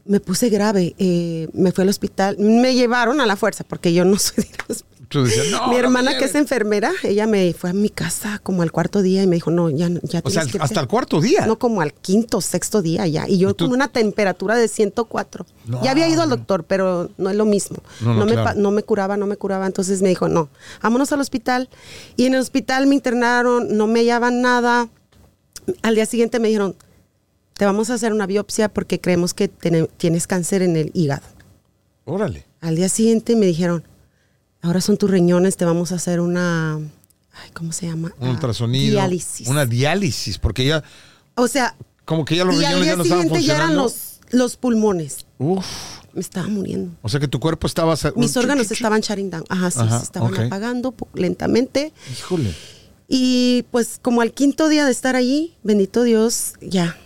[0.06, 4.06] me puse grave, eh, me fui al hospital, me llevaron a la fuerza porque yo
[4.06, 4.50] no soy de
[5.70, 9.24] mi hermana que es enfermera, ella me fue a mi casa como al cuarto día
[9.24, 11.46] y me dijo, no, ya, ya O sea, hasta el cuarto día.
[11.46, 13.28] No, como al quinto, sexto día ya.
[13.28, 15.46] Y yo con una temperatura de 104.
[15.84, 17.78] Ya había ido al doctor, pero no es lo mismo.
[18.02, 19.65] No, me, no me curaba, no me curaba.
[19.65, 20.50] Entonces me dijo, no,
[20.82, 21.70] vámonos al hospital.
[22.18, 24.89] Y en el hospital me internaron, no me hallaban nada.
[25.82, 26.76] Al día siguiente me dijeron,
[27.58, 31.26] te vamos a hacer una biopsia porque creemos que tienes cáncer en el hígado.
[32.06, 32.46] Órale.
[32.62, 33.84] Al día siguiente me dijeron,
[34.62, 36.80] ahora son tus riñones, te vamos a hacer una,
[37.54, 38.13] ¿cómo se llama?
[38.20, 38.94] Un ultrasonido.
[38.94, 39.48] Diálisis.
[39.48, 40.84] Una diálisis, porque ya...
[41.36, 41.76] O sea...
[42.04, 43.48] Como que ya los riñones ya no estaban funcionando.
[43.48, 45.26] ya eran los, los pulmones.
[45.39, 45.65] Uf.
[46.13, 46.91] Me estaba muriendo.
[47.02, 47.96] O sea que tu cuerpo estaba...
[48.15, 49.44] Mis órganos estaban shutting down.
[49.50, 51.94] Ajá, sí, se estaban apagando lentamente.
[52.12, 52.54] Híjole.
[53.08, 56.98] Y pues como al quinto día de estar allí, bendito Dios, ya,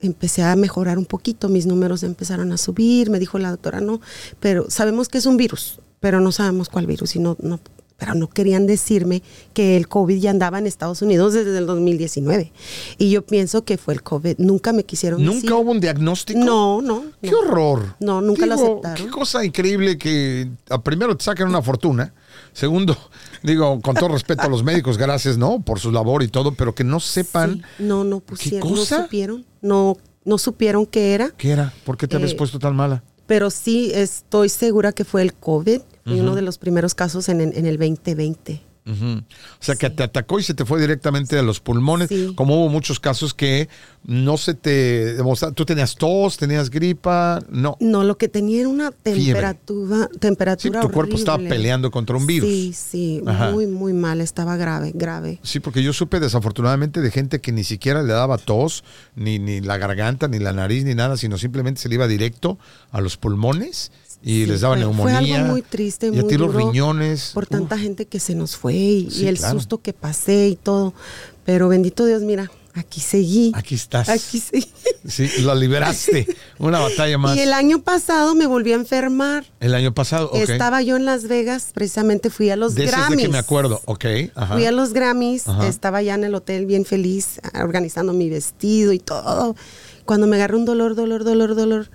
[0.00, 4.00] empecé a mejorar un poquito, mis números empezaron a subir, me dijo la doctora, no,
[4.40, 7.60] pero sabemos que es un virus, pero no sabemos cuál virus, y no, no,
[8.00, 12.50] pero no querían decirme que el COVID ya andaba en Estados Unidos desde el 2019.
[12.96, 15.52] Y yo pienso que fue el COVID, nunca me quisieron ¿Nunca decir.
[15.52, 16.40] hubo un diagnóstico?
[16.40, 17.04] No, no.
[17.20, 17.94] ¡Qué horror!
[18.00, 19.06] No, nunca lo aceptaron.
[19.06, 20.48] Qué cosa increíble que
[20.82, 22.14] primero te saquen una fortuna,
[22.54, 22.96] segundo,
[23.42, 25.60] digo, con todo respeto a los médicos, gracias, ¿no?
[25.60, 27.62] Por su labor y todo, pero que no sepan.
[27.78, 31.30] No, no pusieron, no supieron, no, no supieron qué era.
[31.36, 31.72] ¿Qué era?
[31.84, 33.02] ¿Por qué te habías eh, puesto tan mala?
[33.26, 37.66] Pero sí estoy segura que fue el COVID, uno de los primeros casos en, en
[37.66, 38.69] el 2020.
[38.86, 39.24] O
[39.60, 42.98] sea, que te atacó y se te fue directamente a los pulmones, como hubo muchos
[42.98, 43.68] casos que
[44.04, 45.16] no se te...
[45.54, 47.76] Tú tenías tos, tenías gripa, no.
[47.80, 52.26] No, lo que tenía era una temperatura, temperatura sí, tu cuerpo estaba peleando contra un
[52.26, 52.48] virus.
[52.48, 55.38] Sí, sí, muy, muy mal, estaba grave, grave.
[55.42, 59.60] Sí, porque yo supe desafortunadamente de gente que ni siquiera le daba tos, ni, ni
[59.60, 62.58] la garganta, ni la nariz, ni nada, sino simplemente se le iba directo
[62.90, 65.20] a los pulmones y les daba neumonía.
[65.20, 67.30] Fue algo muy triste, y a ti los riñones.
[67.32, 70.94] Por tanta gente que se nos fue y, el susto que pasé y todo.
[71.44, 73.52] Pero bendito Dios, mira, aquí seguí.
[73.54, 74.08] Aquí estás.
[74.08, 74.70] Aquí seguí.
[75.06, 76.26] Sí, lo liberaste.
[76.58, 77.36] Una batalla más.
[77.36, 79.46] Y el año pasado me volví a enfermar.
[79.58, 80.48] El año pasado, ok.
[80.48, 83.16] Estaba yo en Las Vegas, precisamente fui a los de Grammys.
[83.16, 84.04] de que me acuerdo, ok.
[84.52, 88.98] Fui a los Grammys, estaba ya en el hotel bien feliz, organizando mi vestido y
[88.98, 89.56] todo.
[90.04, 91.90] Cuando me agarró un dolor, dolor, dolor, dolor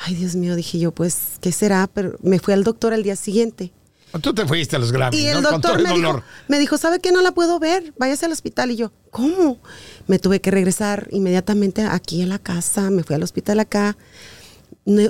[0.00, 1.88] ay Dios mío, dije yo, pues, ¿qué será?
[1.92, 3.72] Pero me fui al doctor al día siguiente
[4.18, 5.20] Tú te fuiste a los Grammys.
[5.20, 7.12] Y el doctor me dijo, me dijo, ¿sabe qué?
[7.12, 7.94] No la puedo ver.
[7.96, 8.70] Váyase al hospital.
[8.72, 9.58] Y yo, ¿cómo?
[10.08, 12.90] Me tuve que regresar inmediatamente aquí a la casa.
[12.90, 13.96] Me fui al hospital acá.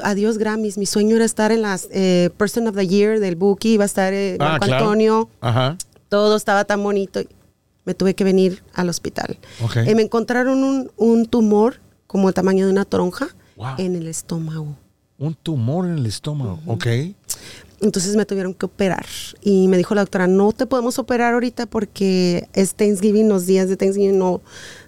[0.02, 0.76] adiós Grammys.
[0.76, 3.74] Mi sueño era estar en las eh, Person of the Year del Buki.
[3.74, 5.30] Iba a estar eh, ah, Marco Antonio.
[5.40, 5.78] Ajá.
[6.10, 7.22] Todo estaba tan bonito.
[7.86, 9.38] Me tuve que venir al hospital.
[9.86, 13.28] Y me encontraron un, un, tumor como el tamaño de una toronja
[13.78, 14.76] en el estómago.
[15.20, 16.86] Un tumor en el estómago, ok.
[17.82, 19.04] Entonces me tuvieron que operar
[19.42, 23.68] y me dijo la doctora, no te podemos operar ahorita porque es Thanksgiving, los días
[23.68, 24.40] de Thanksgiving no,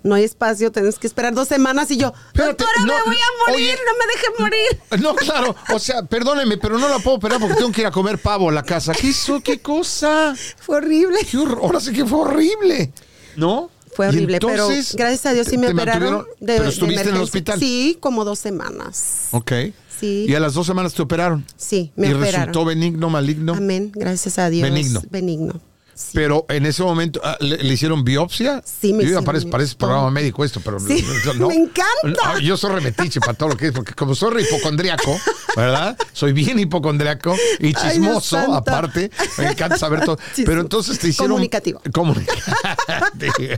[0.02, 3.78] no hay espacio, tienes que esperar dos semanas y yo, doctora, me voy a morir,
[3.86, 5.02] no me deje morir.
[5.02, 7.90] No, claro, o sea, perdóneme, pero no la puedo operar porque tengo que ir a
[7.90, 8.92] comer pavo a la casa.
[8.92, 9.40] ¿Qué hizo?
[9.40, 10.34] ¿Qué cosa?
[10.58, 11.18] Fue horrible.
[11.60, 12.90] Ahora sí que fue horrible,
[13.36, 13.70] ¿no?
[13.94, 16.26] Fue horrible, pero gracias a Dios sí me operaron.
[16.40, 17.58] De, ¿Pero estuviste en el hospital?
[17.58, 19.28] Sí, como dos semanas.
[19.32, 19.52] Ok.
[20.02, 21.44] Y a las dos semanas te operaron.
[21.56, 22.40] Sí, me ¿Y operaron.
[22.40, 23.54] resultó benigno, maligno?
[23.54, 24.68] Amén, gracias a Dios.
[24.68, 25.02] Benigno.
[25.10, 25.60] Benigno.
[26.12, 28.62] Pero en ese momento, ah, ¿le, hicieron biopsia?
[28.64, 31.04] Sí, me hicieron parece, parece programa médico esto, pero sí,
[31.38, 32.38] no, me encanta.
[32.42, 35.18] yo soy remetiche para todo lo que es, porque como soy hipocondriaco,
[35.56, 35.96] ¿verdad?
[36.12, 39.10] Soy bien hipocondriaco y chismoso, aparte.
[39.38, 40.18] Me encanta saber todo.
[40.44, 41.32] Pero entonces te hicieron...
[41.32, 41.80] Comunicativo.
[41.92, 42.42] Comunicativo.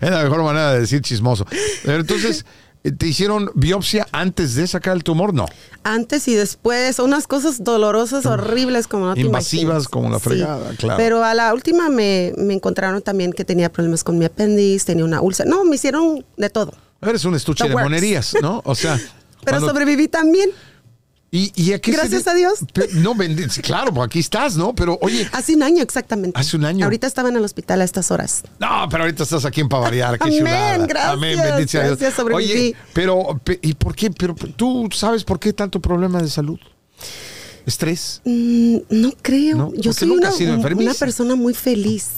[0.00, 1.46] es la mejor manera de decir chismoso.
[1.84, 2.44] Pero entonces...
[2.82, 5.32] ¿Te hicieron biopsia antes de sacar el tumor?
[5.32, 5.46] No.
[5.84, 10.96] Antes y después, unas cosas dolorosas, horribles, como no te Invasivas como la fregada, claro.
[10.96, 15.04] Pero a la última me, me, encontraron también que tenía problemas con mi apéndice, tenía
[15.04, 15.48] una úlcera.
[15.48, 16.72] No, me hicieron de todo.
[17.00, 18.62] Eres un estuche de monerías, ¿no?
[18.64, 18.98] O sea.
[19.44, 20.50] Pero sobreviví también.
[21.34, 22.58] ¿Y, aquí Gracias a Dios.
[22.92, 23.16] No,
[23.62, 24.74] claro, pues aquí estás, ¿no?
[24.74, 25.26] Pero oye.
[25.32, 26.38] Hace un año exactamente.
[26.38, 26.84] Hace un año.
[26.84, 28.42] Ahorita estaba en el hospital a estas horas.
[28.58, 30.18] No, pero ahorita estás aquí en Pavariar.
[30.18, 31.12] Qué Amén, gracias.
[31.14, 32.14] Amén, bendice a Dios.
[32.14, 32.52] Sobreviví.
[32.52, 34.10] Oye, pero, ¿y por qué?
[34.10, 36.60] Pero tú sabes por qué tanto problema de salud.
[37.64, 38.20] ¿Estrés?
[38.26, 39.72] Mm, no creo.
[39.74, 42.10] Yo soy una, una persona muy feliz.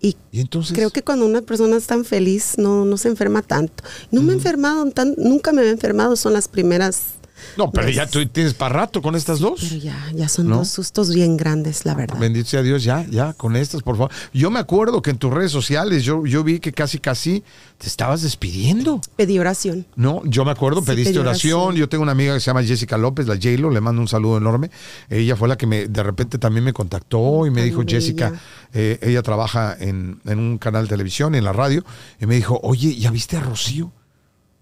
[0.00, 0.72] Y, entonces?
[0.72, 3.84] creo que cuando una persona es tan feliz no, no se enferma tanto.
[4.10, 7.20] No me he enfermado, tan, nunca me he enfermado, son las primeras
[7.56, 9.60] no, pero ya tú tienes para rato con estas dos.
[9.60, 12.18] Pero ya, ya son dos sustos bien grandes, la verdad.
[12.18, 14.10] Bendito sea Dios, ya, ya, con estas, por favor.
[14.32, 17.42] Yo me acuerdo que en tus redes sociales yo, yo vi que casi, casi
[17.78, 19.00] te estabas despidiendo.
[19.16, 19.86] Pedí oración.
[19.96, 21.74] No, yo me acuerdo, pediste oración.
[21.74, 24.38] Yo tengo una amiga que se llama Jessica López, la j le mando un saludo
[24.38, 24.70] enorme.
[25.08, 28.32] Ella fue la que me, de repente también me contactó y me dijo, Jessica,
[28.72, 31.84] eh, ella trabaja en, en un canal de televisión, en la radio,
[32.20, 33.92] y me dijo, oye, ¿ya viste a Rocío?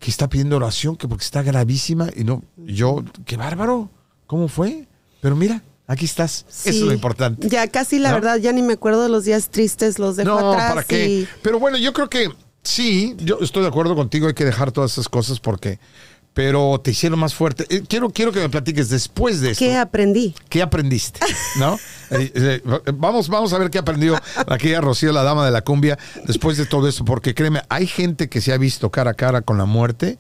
[0.01, 2.09] Que está pidiendo oración, que porque está gravísima.
[2.17, 3.91] Y no, yo, qué bárbaro,
[4.27, 4.89] ¿cómo fue?
[5.21, 6.47] Pero mira, aquí estás.
[6.49, 7.49] Eso es lo importante.
[7.49, 10.53] Ya casi, la verdad, ya ni me acuerdo de los días tristes, los dejo no,
[10.53, 11.29] ¿para qué?
[11.43, 12.31] Pero bueno, yo creo que
[12.63, 15.79] sí, yo estoy de acuerdo contigo, hay que dejar todas esas cosas porque
[16.41, 17.67] pero te hicieron más fuerte.
[17.69, 19.63] Eh, quiero, quiero que me platiques después de esto.
[19.63, 20.35] ¿Qué aprendí?
[20.49, 21.21] ¿Qué aprendiste?
[21.59, 21.79] ¿No?
[22.13, 22.61] Eh, eh,
[22.93, 26.67] vamos, vamos a ver qué aprendió aquella Rocío, la dama de la cumbia, después de
[26.67, 29.65] todo esto, porque créeme, hay gente que se ha visto cara a cara con la
[29.65, 30.19] muerte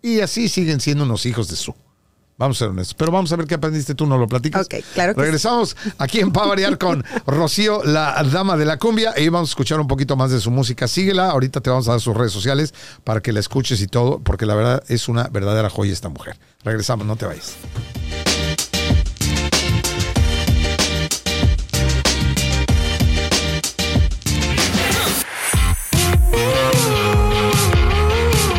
[0.00, 1.74] y así siguen siendo unos hijos de su.
[2.38, 2.94] Vamos a ser honestos.
[2.94, 4.66] Pero vamos a ver qué aprendiste tú, ¿no lo platicas?
[4.66, 9.28] Ok, claro que Regresamos aquí en Pavariar con Rocío, la dama de la cumbia, y
[9.30, 10.86] vamos a escuchar un poquito más de su música.
[10.86, 14.20] Síguela, ahorita te vamos a dar sus redes sociales para que la escuches y todo,
[14.20, 16.36] porque la verdad es una verdadera joya esta mujer.
[16.62, 17.56] Regresamos, no te vayas.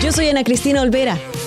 [0.02, 1.20] Yo soy Ana Cristina Olvera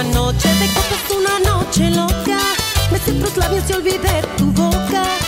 [0.00, 2.38] Una noche de copas, una noche loca.
[2.90, 5.19] Me los labios y olvidé tu boca.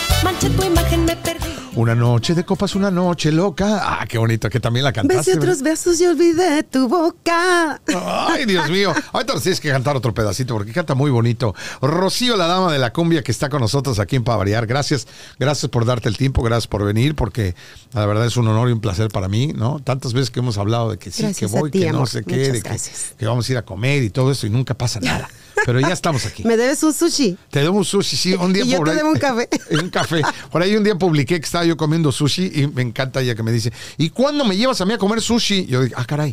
[0.42, 1.50] Tu imagen, me perdí.
[1.76, 3.80] Una noche de copas, una noche loca.
[3.80, 5.30] Ah, qué bonito, que también la cantaste.
[5.30, 7.80] Besé otros besos y olvidé tu boca.
[8.28, 8.92] Ay, Dios mío.
[9.12, 11.54] Ahorita tienes que cantar otro pedacito porque canta muy bonito.
[11.80, 14.66] Rocío, la dama de la cumbia que está con nosotros aquí en Pavariar.
[14.66, 15.06] Gracias,
[15.38, 17.54] gracias por darte el tiempo, gracias por venir, porque
[17.92, 19.78] la verdad es un honor y un placer para mí, ¿no?
[19.78, 22.62] Tantas veces que hemos hablado de que sí, que voy, que no sé qué, de
[22.62, 22.78] que,
[23.16, 25.28] que, vamos a ir a comer y todo eso y nunca pasa nada.
[25.64, 26.44] Pero ya estamos aquí.
[26.44, 27.36] ¿Me debes un sushi?
[27.50, 28.34] Te debo un sushi, sí.
[28.34, 29.48] Un día y yo te debo un café.
[29.70, 30.22] un café.
[30.50, 33.42] Por ahí un día publiqué que estaba yo comiendo sushi y me encanta ella que
[33.42, 35.66] me dice, ¿y cuándo me llevas a mí a comer sushi?
[35.66, 36.32] Yo digo, ah, caray.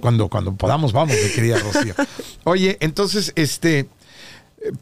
[0.00, 1.94] Cuando, cuando podamos, vamos, mi querida Rocío.
[2.44, 3.88] Oye, entonces, este,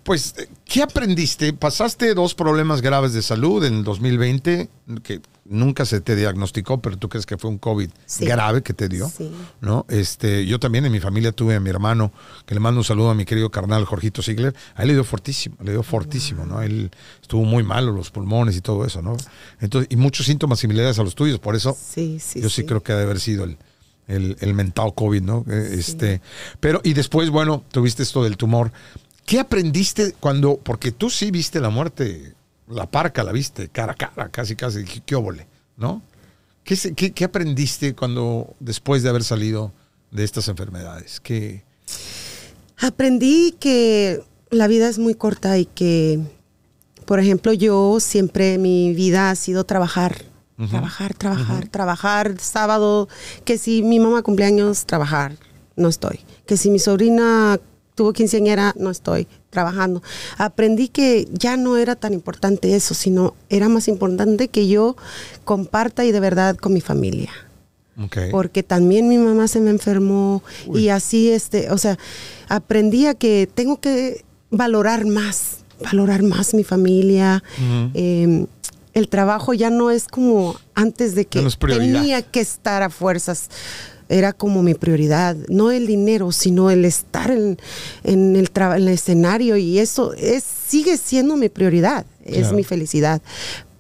[0.03, 1.53] Pues, ¿qué aprendiste?
[1.53, 4.69] Pasaste dos problemas graves de salud en el 2020,
[5.03, 8.89] que nunca se te diagnosticó, pero tú crees que fue un COVID grave que te
[8.89, 9.31] dio, sí.
[9.61, 9.87] ¿no?
[9.89, 12.13] Este, yo también en mi familia tuve a mi hermano,
[12.47, 15.05] que le mando un saludo a mi querido carnal Jorgito Ziegler, a él le dio
[15.05, 16.63] fortísimo, le dio fortísimo, ¿no?
[16.63, 19.17] Él estuvo muy malo, los pulmones y todo eso, ¿no?
[19.61, 23.05] Entonces, y muchos síntomas similares a los tuyos, por eso yo sí, creo que debe
[23.05, 23.59] haber sido el,
[24.07, 25.45] el, el mentado COVID, ¿no?
[25.49, 26.21] Este,
[26.61, 28.73] pero, y después, bueno, tuviste esto del tumor.
[29.25, 32.35] ¿Qué aprendiste cuando, porque tú sí viste la muerte,
[32.71, 36.03] la parca la viste cara a cara, casi, casi, qué óvole, ¿no?
[36.65, 39.73] ¿Qué, qué, aprendiste cuando, después de haber salido
[40.11, 41.19] de estas enfermedades?
[41.19, 41.65] ¿Qué...
[42.77, 46.21] Aprendí que la vida es muy corta y que,
[47.07, 50.27] por ejemplo, yo siempre mi vida ha sido trabajar,
[50.69, 53.09] trabajar, trabajar, trabajar, sábado,
[53.47, 55.37] que si mi mamá cumpleaños, trabajar,
[55.75, 56.21] no estoy.
[56.47, 57.59] Que si mi sobrina
[57.99, 60.05] tuvo quinceañera, no estoy trabajando.
[60.37, 64.95] Aprendí que ya no era tan importante eso, sino era más importante que yo
[65.45, 67.33] comparta y de verdad con mi familia.
[68.31, 71.99] Porque también mi mamá se me enfermó y así, este, o sea,
[72.49, 77.43] aprendí a que tengo que valorar más, valorar más mi familia.
[77.95, 78.47] Em,
[78.95, 83.49] el trabajo ya no es como antes de que tenía que estar a fuerzas
[84.09, 87.59] era como mi prioridad, no el dinero, sino el estar en,
[88.05, 93.21] en el, el, escenario y eso es, sigue siendo mi prioridad, es mi felicidad.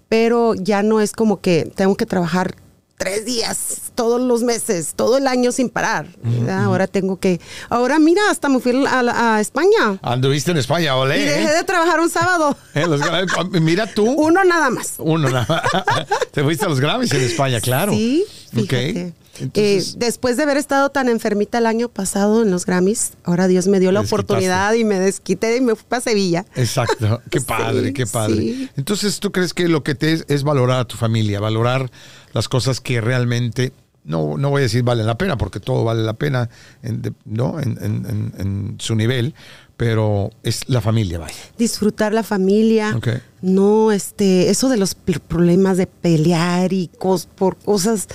[0.08, 2.56] Pero ya no es como que tengo que trabajar
[2.98, 6.06] tres días, todos los meses, todo el año sin parar.
[6.50, 7.40] Ahora tengo que.
[7.70, 9.98] Ahora mira, hasta me fui a, España.
[10.02, 11.22] Anduviste en España, olé.
[11.22, 12.56] Y dejé de trabajar un sábado.
[12.74, 14.04] Eh, mira tú.
[14.04, 14.94] Uno nada más.
[14.98, 16.06] Uno nada más.
[16.32, 17.92] Te fuiste a los Grammys en España, claro.
[17.92, 19.14] Sí, fíjate.
[19.54, 23.68] Eh, después de haber estado tan enfermita el año pasado en los Grammys, ahora Dios
[23.68, 26.44] me dio la oportunidad y me desquité y me fui para Sevilla.
[26.54, 28.70] Exacto, qué padre, qué padre.
[28.76, 31.90] Entonces, ¿tú crees que lo que te es, es valorar a tu familia, valorar
[32.32, 33.72] las cosas que realmente
[34.08, 36.48] no, no voy a decir valen la pena, porque todo vale la pena
[36.82, 37.60] en, ¿no?
[37.60, 39.34] en, su nivel,
[39.76, 41.36] pero es la familia, vaya.
[41.58, 42.98] Disfrutar la familia.
[43.42, 46.90] No, este, eso de los problemas de pelear y
[47.36, 48.08] por cosas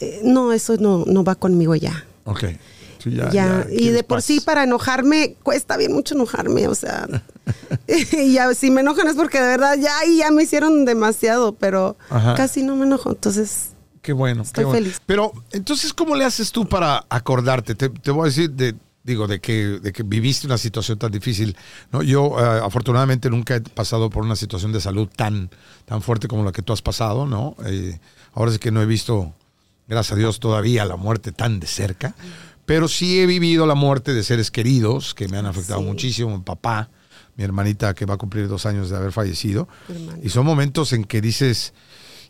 [0.00, 2.04] eh, no, eso no, no va conmigo ya.
[2.24, 2.44] Ok.
[3.32, 7.06] ya, y de por sí para enojarme, cuesta bien mucho enojarme, o sea,
[8.12, 11.96] y ya, si me enojan es porque de verdad ya, ya me hicieron demasiado, pero
[12.36, 13.70] casi no me enojo, entonces...
[14.02, 14.42] Qué bueno.
[14.42, 15.02] Estoy feliz.
[15.04, 17.74] Pero entonces, ¿cómo le haces tú para acordarte?
[17.74, 21.54] Te, voy a decir de, digo, de que, de que viviste una situación tan difícil.
[21.92, 22.02] ¿no?
[22.02, 25.50] Yo, eh, afortunadamente, nunca he pasado por una situación de salud tan,
[25.84, 27.54] tan fuerte como la que tú has pasado, ¿no?
[27.66, 27.98] Eh,
[28.32, 29.34] ahora sí que no he visto
[29.88, 32.14] gracias a Dios todavía la muerte tan de cerca,
[32.66, 36.44] pero sí he vivido la muerte de seres queridos que me han afectado muchísimo, mi
[36.44, 36.90] papá,
[37.36, 39.68] mi hermanita que va a cumplir dos años de haber fallecido,
[40.22, 41.72] y son momentos en que dices,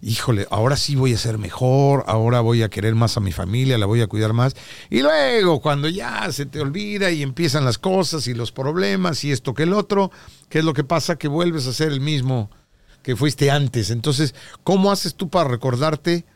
[0.00, 3.78] híjole, ahora sí voy a ser mejor, ahora voy a querer más a mi familia,
[3.78, 4.54] la voy a cuidar más.
[4.90, 9.32] Y luego, cuando ya se te olvida y empiezan las cosas y los problemas y
[9.32, 10.12] esto que el otro,
[10.48, 11.16] ¿qué es lo que pasa?
[11.16, 12.50] Que vuelves a ser el mismo
[13.02, 13.90] que fuiste antes.
[13.90, 16.26] Entonces, ¿cómo haces tú para recordarte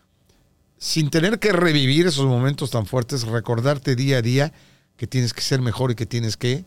[0.82, 4.52] sin tener que revivir esos momentos tan fuertes, recordarte día a día
[4.96, 6.64] que tienes que ser mejor y que tienes que,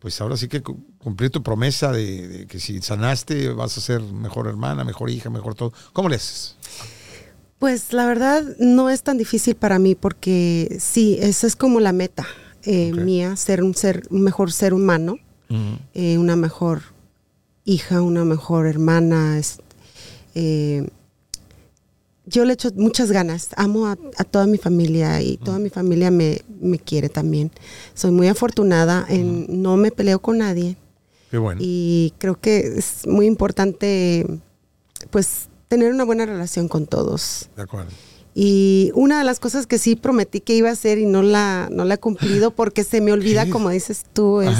[0.00, 4.48] pues ahora sí que cumplir tu promesa de, que si sanaste vas a ser mejor
[4.48, 5.72] hermana, mejor hija, mejor todo.
[5.94, 6.56] ¿Cómo le haces?
[7.58, 11.92] Pues la verdad no es tan difícil para mí porque sí, esa es como la
[11.92, 12.26] meta
[12.64, 15.16] eh, mía, ser un ser, un mejor ser humano,
[15.94, 16.82] eh, una mejor
[17.64, 19.40] hija, una mejor hermana,
[20.34, 20.86] eh,
[22.26, 23.48] yo le echo muchas ganas.
[23.56, 26.40] Amo a, toda mi familia y toda mi familia me,
[26.84, 27.50] quiere también.
[27.94, 30.76] Soy muy afortunada en no me peleo con nadie.
[31.30, 31.60] Qué bueno.
[31.62, 34.26] Y creo que es muy importante,
[35.10, 37.48] pues, tener una buena relación con todos.
[37.56, 37.90] De acuerdo.
[38.34, 41.68] Y una de las cosas que sí prometí que iba a hacer y no la,
[41.70, 44.56] no la he cumplido porque se me olvida, como dices tú, es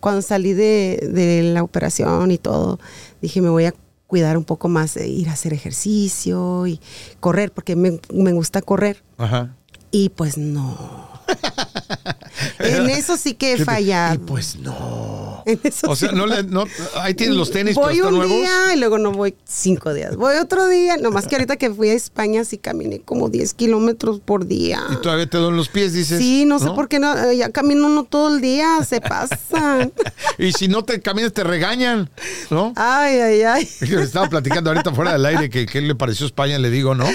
[0.00, 2.78] cuando salí de, de la operación y todo,
[3.22, 3.74] dije, me voy a
[4.06, 6.80] cuidar un poco más, ir a hacer ejercicio y
[7.20, 9.02] correr, porque me, me gusta correr.
[9.18, 9.54] Ajá.
[9.90, 11.08] Y pues no.
[12.58, 14.14] en eso sí que he fallado.
[14.14, 15.15] Y pues no.
[15.86, 16.64] o sea, no, le, no
[16.96, 17.74] ahí tienes los tenis.
[17.74, 20.16] Voy un día y luego no voy cinco días.
[20.16, 20.96] Voy otro día.
[20.96, 24.82] Nomás que ahorita que fui a España sí caminé como 10 kilómetros por día.
[24.92, 26.18] Y todavía te duelen los pies, dices.
[26.18, 27.16] Sí, no, sé por qué no.
[27.16, 28.82] Eh, ya camino uno todo el día.
[28.84, 29.92] Se pasan.
[30.38, 32.10] y si no te caminas, te regañan.
[32.50, 32.72] ¿No?
[32.76, 33.68] Ay, ay, ay.
[33.80, 36.58] Estaba platicando ahorita fuera del aire que qué le pareció España.
[36.58, 37.06] Le digo, ¿no?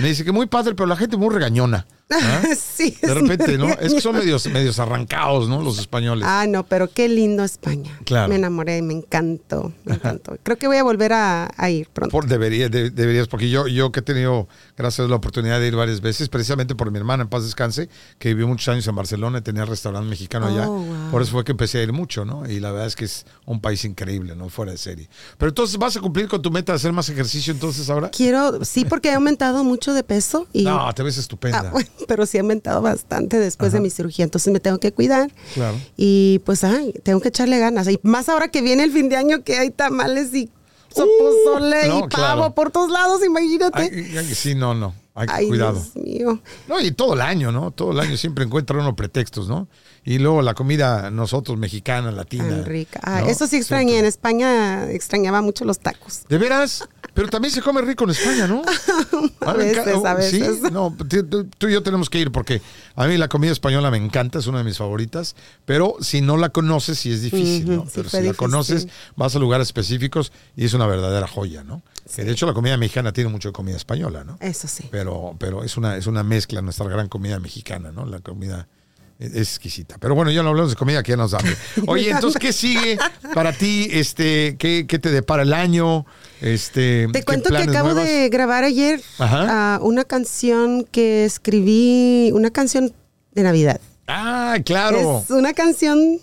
[0.00, 1.86] Me dice que muy padre, pero la gente muy regañona.
[2.10, 2.42] ¿Ah?
[2.56, 2.96] sí.
[3.00, 3.68] De repente, ¿no?
[3.68, 5.62] Es que son medios, medios arrancados, ¿no?
[5.62, 6.24] Los españoles.
[6.28, 7.98] Ah, no, pero qué lindo España.
[8.04, 8.28] Claro.
[8.28, 10.36] Me enamoré, me encantó, me encantó.
[10.42, 12.10] Creo que voy a volver a, a ir pronto.
[12.12, 15.68] Por, debería, de- deberías, porque yo, yo que he tenido, gracias a la oportunidad de
[15.68, 17.88] ir varias veces, precisamente por mi hermana, en paz descanse,
[18.18, 20.68] que vivió muchos años en Barcelona y tenía restaurante mexicano allá.
[20.68, 21.10] Oh, wow.
[21.10, 22.48] Por eso fue que empecé a ir mucho, ¿no?
[22.50, 24.48] Y la verdad es que es un país increíble, ¿no?
[24.48, 25.08] Fuera de serie.
[25.38, 28.10] Pero entonces, ¿vas a cumplir con tu meta de hacer más ejercicio entonces ahora?
[28.10, 31.60] Quiero, sí, porque he aumentado mucho de peso y No, te ves estupenda.
[31.66, 34.92] Ah, bueno, pero sí he aumentado bastante después de mi cirugía, entonces me tengo que
[34.92, 35.30] cuidar.
[35.54, 35.76] Claro.
[35.96, 37.88] Y pues, ay, tengo que echarle ganas.
[37.88, 40.50] Y más ahora que viene el fin de año que hay tamales y
[40.94, 42.54] sopozole Uh, no, y pavo claro.
[42.54, 43.82] por todos lados, imagínate.
[43.82, 44.94] Ay, ay, sí, no, no.
[45.14, 45.72] Hay que Ay, cuidado.
[45.74, 46.40] Dios mío.
[46.68, 47.72] No, y todo el año, ¿no?
[47.72, 49.68] Todo el año siempre encuentra uno pretextos, ¿no?
[50.04, 52.48] Y luego la comida, nosotros, mexicana, latina.
[52.48, 53.00] Tan rica.
[53.02, 53.26] Ah, ¿no?
[53.26, 53.98] eso sí extrañé.
[53.98, 54.04] En.
[54.04, 56.22] España extrañaba mucho los tacos.
[56.28, 56.88] ¿De veras?
[57.14, 58.62] Pero también se come rico en España, ¿no?
[59.40, 60.58] A veces, a veces.
[60.62, 60.96] Sí, no,
[61.58, 62.62] tú, y yo tenemos que ir porque
[62.94, 65.34] a mí la comida española me encanta, es una de mis favoritas,
[65.64, 67.84] pero si no la conoces sí es difícil, ¿no?
[67.84, 71.82] Sí pero si la conoces vas a lugares específicos y es una verdadera joya, ¿no?
[72.14, 74.36] Que de hecho la comida mexicana tiene mucho de comida española, ¿no?
[74.40, 74.88] Eso sí.
[74.90, 78.04] Pero, pero es una, es una mezcla nuestra gran comida mexicana, ¿no?
[78.06, 78.80] La comida es
[79.20, 79.96] es exquisita.
[80.00, 81.38] Pero bueno, ya no hablamos de comida, que ya nos da.
[81.86, 82.98] Oye, entonces, ¿qué sigue
[83.34, 83.88] para ti?
[83.92, 86.06] Este, ¿qué, qué te depara el año?
[86.40, 92.50] Este, Te ¿qué cuento que acabo de grabar ayer ah, una canción que escribí, una
[92.50, 92.94] canción
[93.32, 93.80] de Navidad.
[94.08, 95.22] Ah, claro.
[95.22, 96.18] Es una canción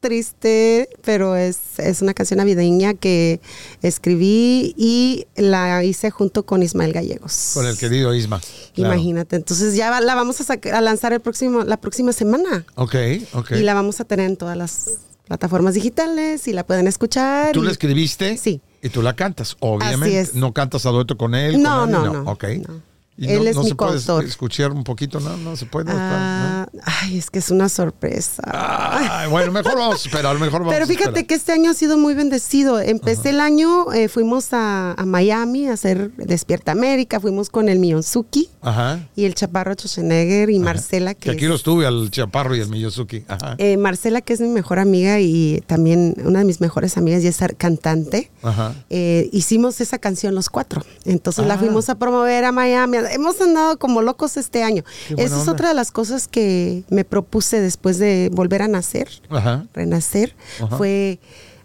[0.00, 3.40] triste, pero es, es una canción navideña que
[3.82, 7.50] escribí y la hice junto con Ismael Gallegos.
[7.54, 8.40] Con el querido Isma.
[8.74, 8.94] Claro.
[8.94, 9.36] Imagínate.
[9.36, 12.64] Entonces ya la vamos a, a lanzar el próximo, la próxima semana.
[12.76, 12.94] Ok,
[13.34, 13.52] ok.
[13.52, 14.86] Y la vamos a tener en todas las
[15.26, 17.52] plataformas digitales y la pueden escuchar.
[17.52, 18.36] ¿Tú y- la escribiste?
[18.36, 18.60] Sí.
[18.82, 20.20] Y tú la cantas, obviamente.
[20.20, 20.34] es.
[20.34, 21.60] No cantas a dueto con él.
[21.62, 22.12] No, con no, nadie?
[22.24, 22.44] no, Ok.
[22.66, 22.89] no.
[23.16, 25.20] ¿Y Él no, es no mi se puede escuchar un poquito?
[25.20, 25.84] No, no se puede.
[25.86, 26.66] no Ah,
[27.02, 28.42] ay, es que es una sorpresa.
[28.46, 31.98] Ay, bueno, mejor vamos a esperar, mejor vamos Pero fíjate que este año ha sido
[31.98, 32.80] muy bendecido.
[32.80, 37.78] Empecé el año, eh, fuimos a, a Miami a hacer Despierta América, fuimos con el
[37.78, 39.00] Miyonzuki Ajá.
[39.14, 42.62] y el Chaparro Schwarzenegger y Marcela, que, Que aquí es- los tuve, al Chaparro y
[42.62, 43.24] al Miyosuki.
[43.28, 43.54] Ajá.
[43.58, 47.26] eh, Marcela, que es mi mejor amiga y también una de mis mejores amigas y
[47.26, 48.30] es cantante.
[48.42, 48.74] Ajá.
[48.88, 50.82] eh, hicimos esa canción los cuatro.
[51.04, 51.58] Entonces la Ah.
[51.58, 52.96] fuimos a promover a Miami.
[53.10, 54.84] Hemos andado como locos este año.
[55.16, 59.66] Esa es otra de las cosas que me propuse después de volver a nacer, Ajá.
[59.74, 60.76] renacer, Ajá.
[60.76, 61.20] fue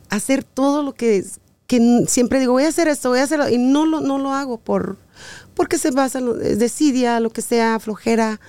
[0.10, 1.24] hacer todo lo que,
[1.68, 4.34] que siempre digo, voy a hacer esto, voy a hacerlo, y no lo, no lo
[4.34, 4.98] hago por
[5.56, 8.40] porque se basa en desidia, lo que sea, flojera,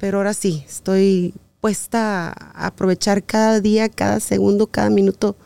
[0.00, 5.36] pero ahora sí, estoy puesta a aprovechar cada día, cada segundo, cada minuto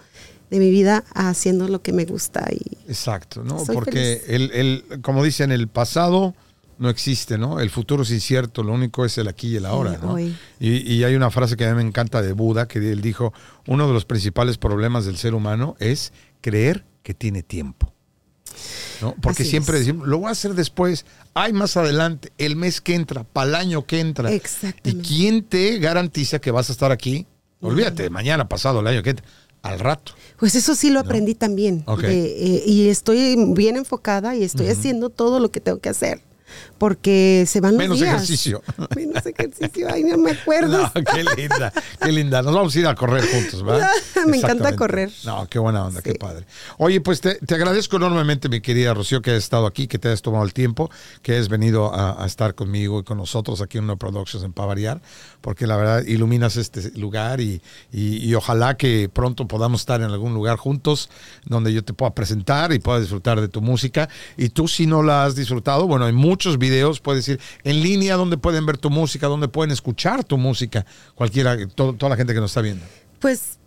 [0.50, 3.62] de mi vida haciendo lo que me gusta y Exacto, ¿no?
[3.66, 6.34] Porque el, el, como dicen, el pasado
[6.78, 7.60] no existe, ¿no?
[7.60, 10.18] El futuro es incierto, lo único es el aquí y el ahora, Sí, ¿no?
[10.18, 13.32] Y, y hay una frase que a mí me encanta de Buda, que él dijo,
[13.66, 17.92] uno de los principales problemas del ser humano es creer que tiene tiempo.
[19.00, 19.14] ¿no?
[19.20, 19.86] Porque Así siempre es.
[19.86, 23.54] decimos, lo voy a hacer después, hay más adelante, el mes que entra, para el
[23.54, 24.32] año que entra.
[24.32, 25.06] ¿Y Exactamente.
[25.08, 27.26] quién te garantiza que vas a estar aquí?
[27.60, 29.26] Olvídate, mañana, pasado, el año que entra,
[29.62, 30.12] al rato.
[30.38, 31.84] Pues eso sí lo aprendí también.
[32.04, 36.22] Eh, y estoy bien enfocada y estoy haciendo todo lo que tengo que hacer.
[36.78, 38.14] Porque se van los Menos días.
[38.14, 38.62] ejercicio.
[38.96, 39.88] Menos ejercicio.
[39.90, 40.78] Ay, no me acuerdo.
[40.78, 42.42] No, qué linda, qué linda.
[42.42, 43.90] Nos vamos a ir a correr juntos, ¿verdad?
[44.26, 45.10] Me encanta correr.
[45.24, 46.46] No, qué buena onda, qué padre.
[46.78, 50.08] Oye, pues te, te agradezco enormemente, mi querida Rocío, que hayas estado aquí, que te
[50.08, 50.90] hayas tomado el tiempo,
[51.22, 54.52] que hayas venido a, a estar conmigo y con nosotros aquí en No Productions en
[54.52, 55.00] Pavariar,
[55.40, 57.60] porque la verdad iluminas este lugar y,
[57.92, 61.10] y- y ojalá que pronto podamos estar en algún lugar juntos
[61.44, 64.08] donde yo te pueda presentar y pueda disfrutar de tu música.
[64.36, 66.67] Y tú, si no la has disfrutado, bueno, hay muchos videos,
[67.02, 71.56] puedes ir en línea donde pueden ver tu música, donde pueden escuchar tu música, cualquiera,
[71.74, 72.84] todo- toda la gente que nos está viendo.
[73.20, 73.58] Pues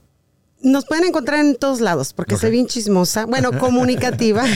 [0.64, 2.42] nos pueden encontrar en todos lados, porque Ok.
[2.42, 4.44] soy bien chismosa, bueno, comunicativa.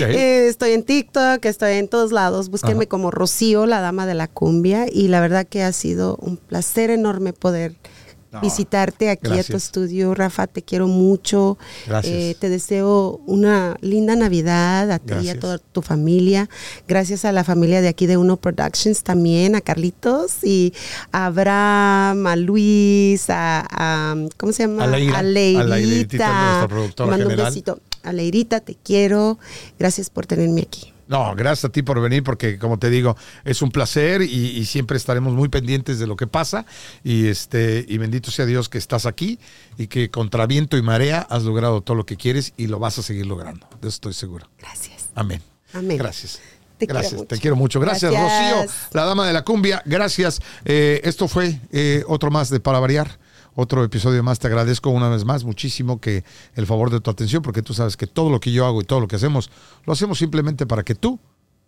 [0.00, 2.48] Eh, estoy en TikTok, estoy en todos lados.
[2.48, 2.88] Búsquenme Ajá.
[2.88, 4.86] como Rocío, la dama de la cumbia.
[4.90, 7.74] Y la verdad que ha sido un placer enorme poder
[8.36, 10.14] No, visitarte aquí a tu estudio.
[10.14, 11.58] Rafa, te quiero mucho.
[11.86, 12.14] Gracias.
[12.14, 16.48] Eh, te deseo una linda Navidad a ti y a toda tu familia.
[16.88, 20.72] Gracias a la familia de aquí de Uno Productions también, a Carlitos y
[21.12, 24.84] a Abraham, a Luis, a, a- ¿cómo se llama?
[24.84, 25.16] A Leira.
[25.16, 25.64] A A Leirita.
[25.64, 27.46] Leirita, nuestra productora mando general.
[27.48, 27.80] un besito.
[28.02, 29.38] A Leirita, te quiero.
[29.78, 30.92] Gracias por tenerme aquí.
[31.08, 34.64] No, gracias a ti por venir, porque como te digo, es un placer y, y
[34.64, 36.66] siempre estaremos muy pendientes de lo que pasa.
[37.04, 39.38] Y este, y bendito sea Dios que estás aquí
[39.78, 42.98] y que contra viento y marea has logrado todo lo que quieres y lo vas
[42.98, 43.66] a seguir logrando.
[43.80, 44.48] De eso estoy seguro.
[44.58, 45.10] Gracias.
[45.14, 45.42] Amén.
[45.72, 45.98] Amén.
[45.98, 46.40] Gracias.
[46.78, 47.34] Te gracias, quiero mucho.
[47.34, 47.80] te quiero mucho.
[47.80, 49.82] Gracias, Rocío, la dama de la cumbia.
[49.86, 50.40] Gracias.
[50.64, 53.18] Eh, esto fue eh, otro más de Para Variar.
[53.56, 54.38] Otro episodio más.
[54.38, 56.22] Te agradezco una vez más muchísimo que
[56.54, 58.84] el favor de tu atención, porque tú sabes que todo lo que yo hago y
[58.84, 59.50] todo lo que hacemos,
[59.84, 61.18] lo hacemos simplemente para que tú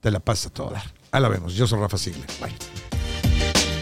[0.00, 0.92] te la pases a todo dar.
[1.10, 1.54] Ahí la vemos.
[1.54, 2.26] Yo soy Rafa Sigler.
[2.40, 2.54] Bye.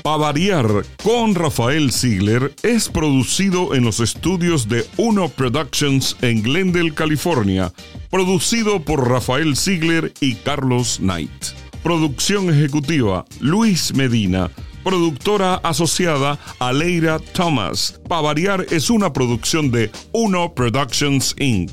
[0.07, 0.69] Para variar
[1.03, 7.73] con Rafael Ziegler es producido en los estudios de Uno Productions en Glendale, California,
[8.09, 11.47] producido por Rafael Ziegler y Carlos Knight.
[11.83, 14.49] Producción ejecutiva Luis Medina.
[14.87, 17.99] Productora asociada Aleira Thomas.
[18.09, 21.73] Para variar es una producción de Uno Productions Inc.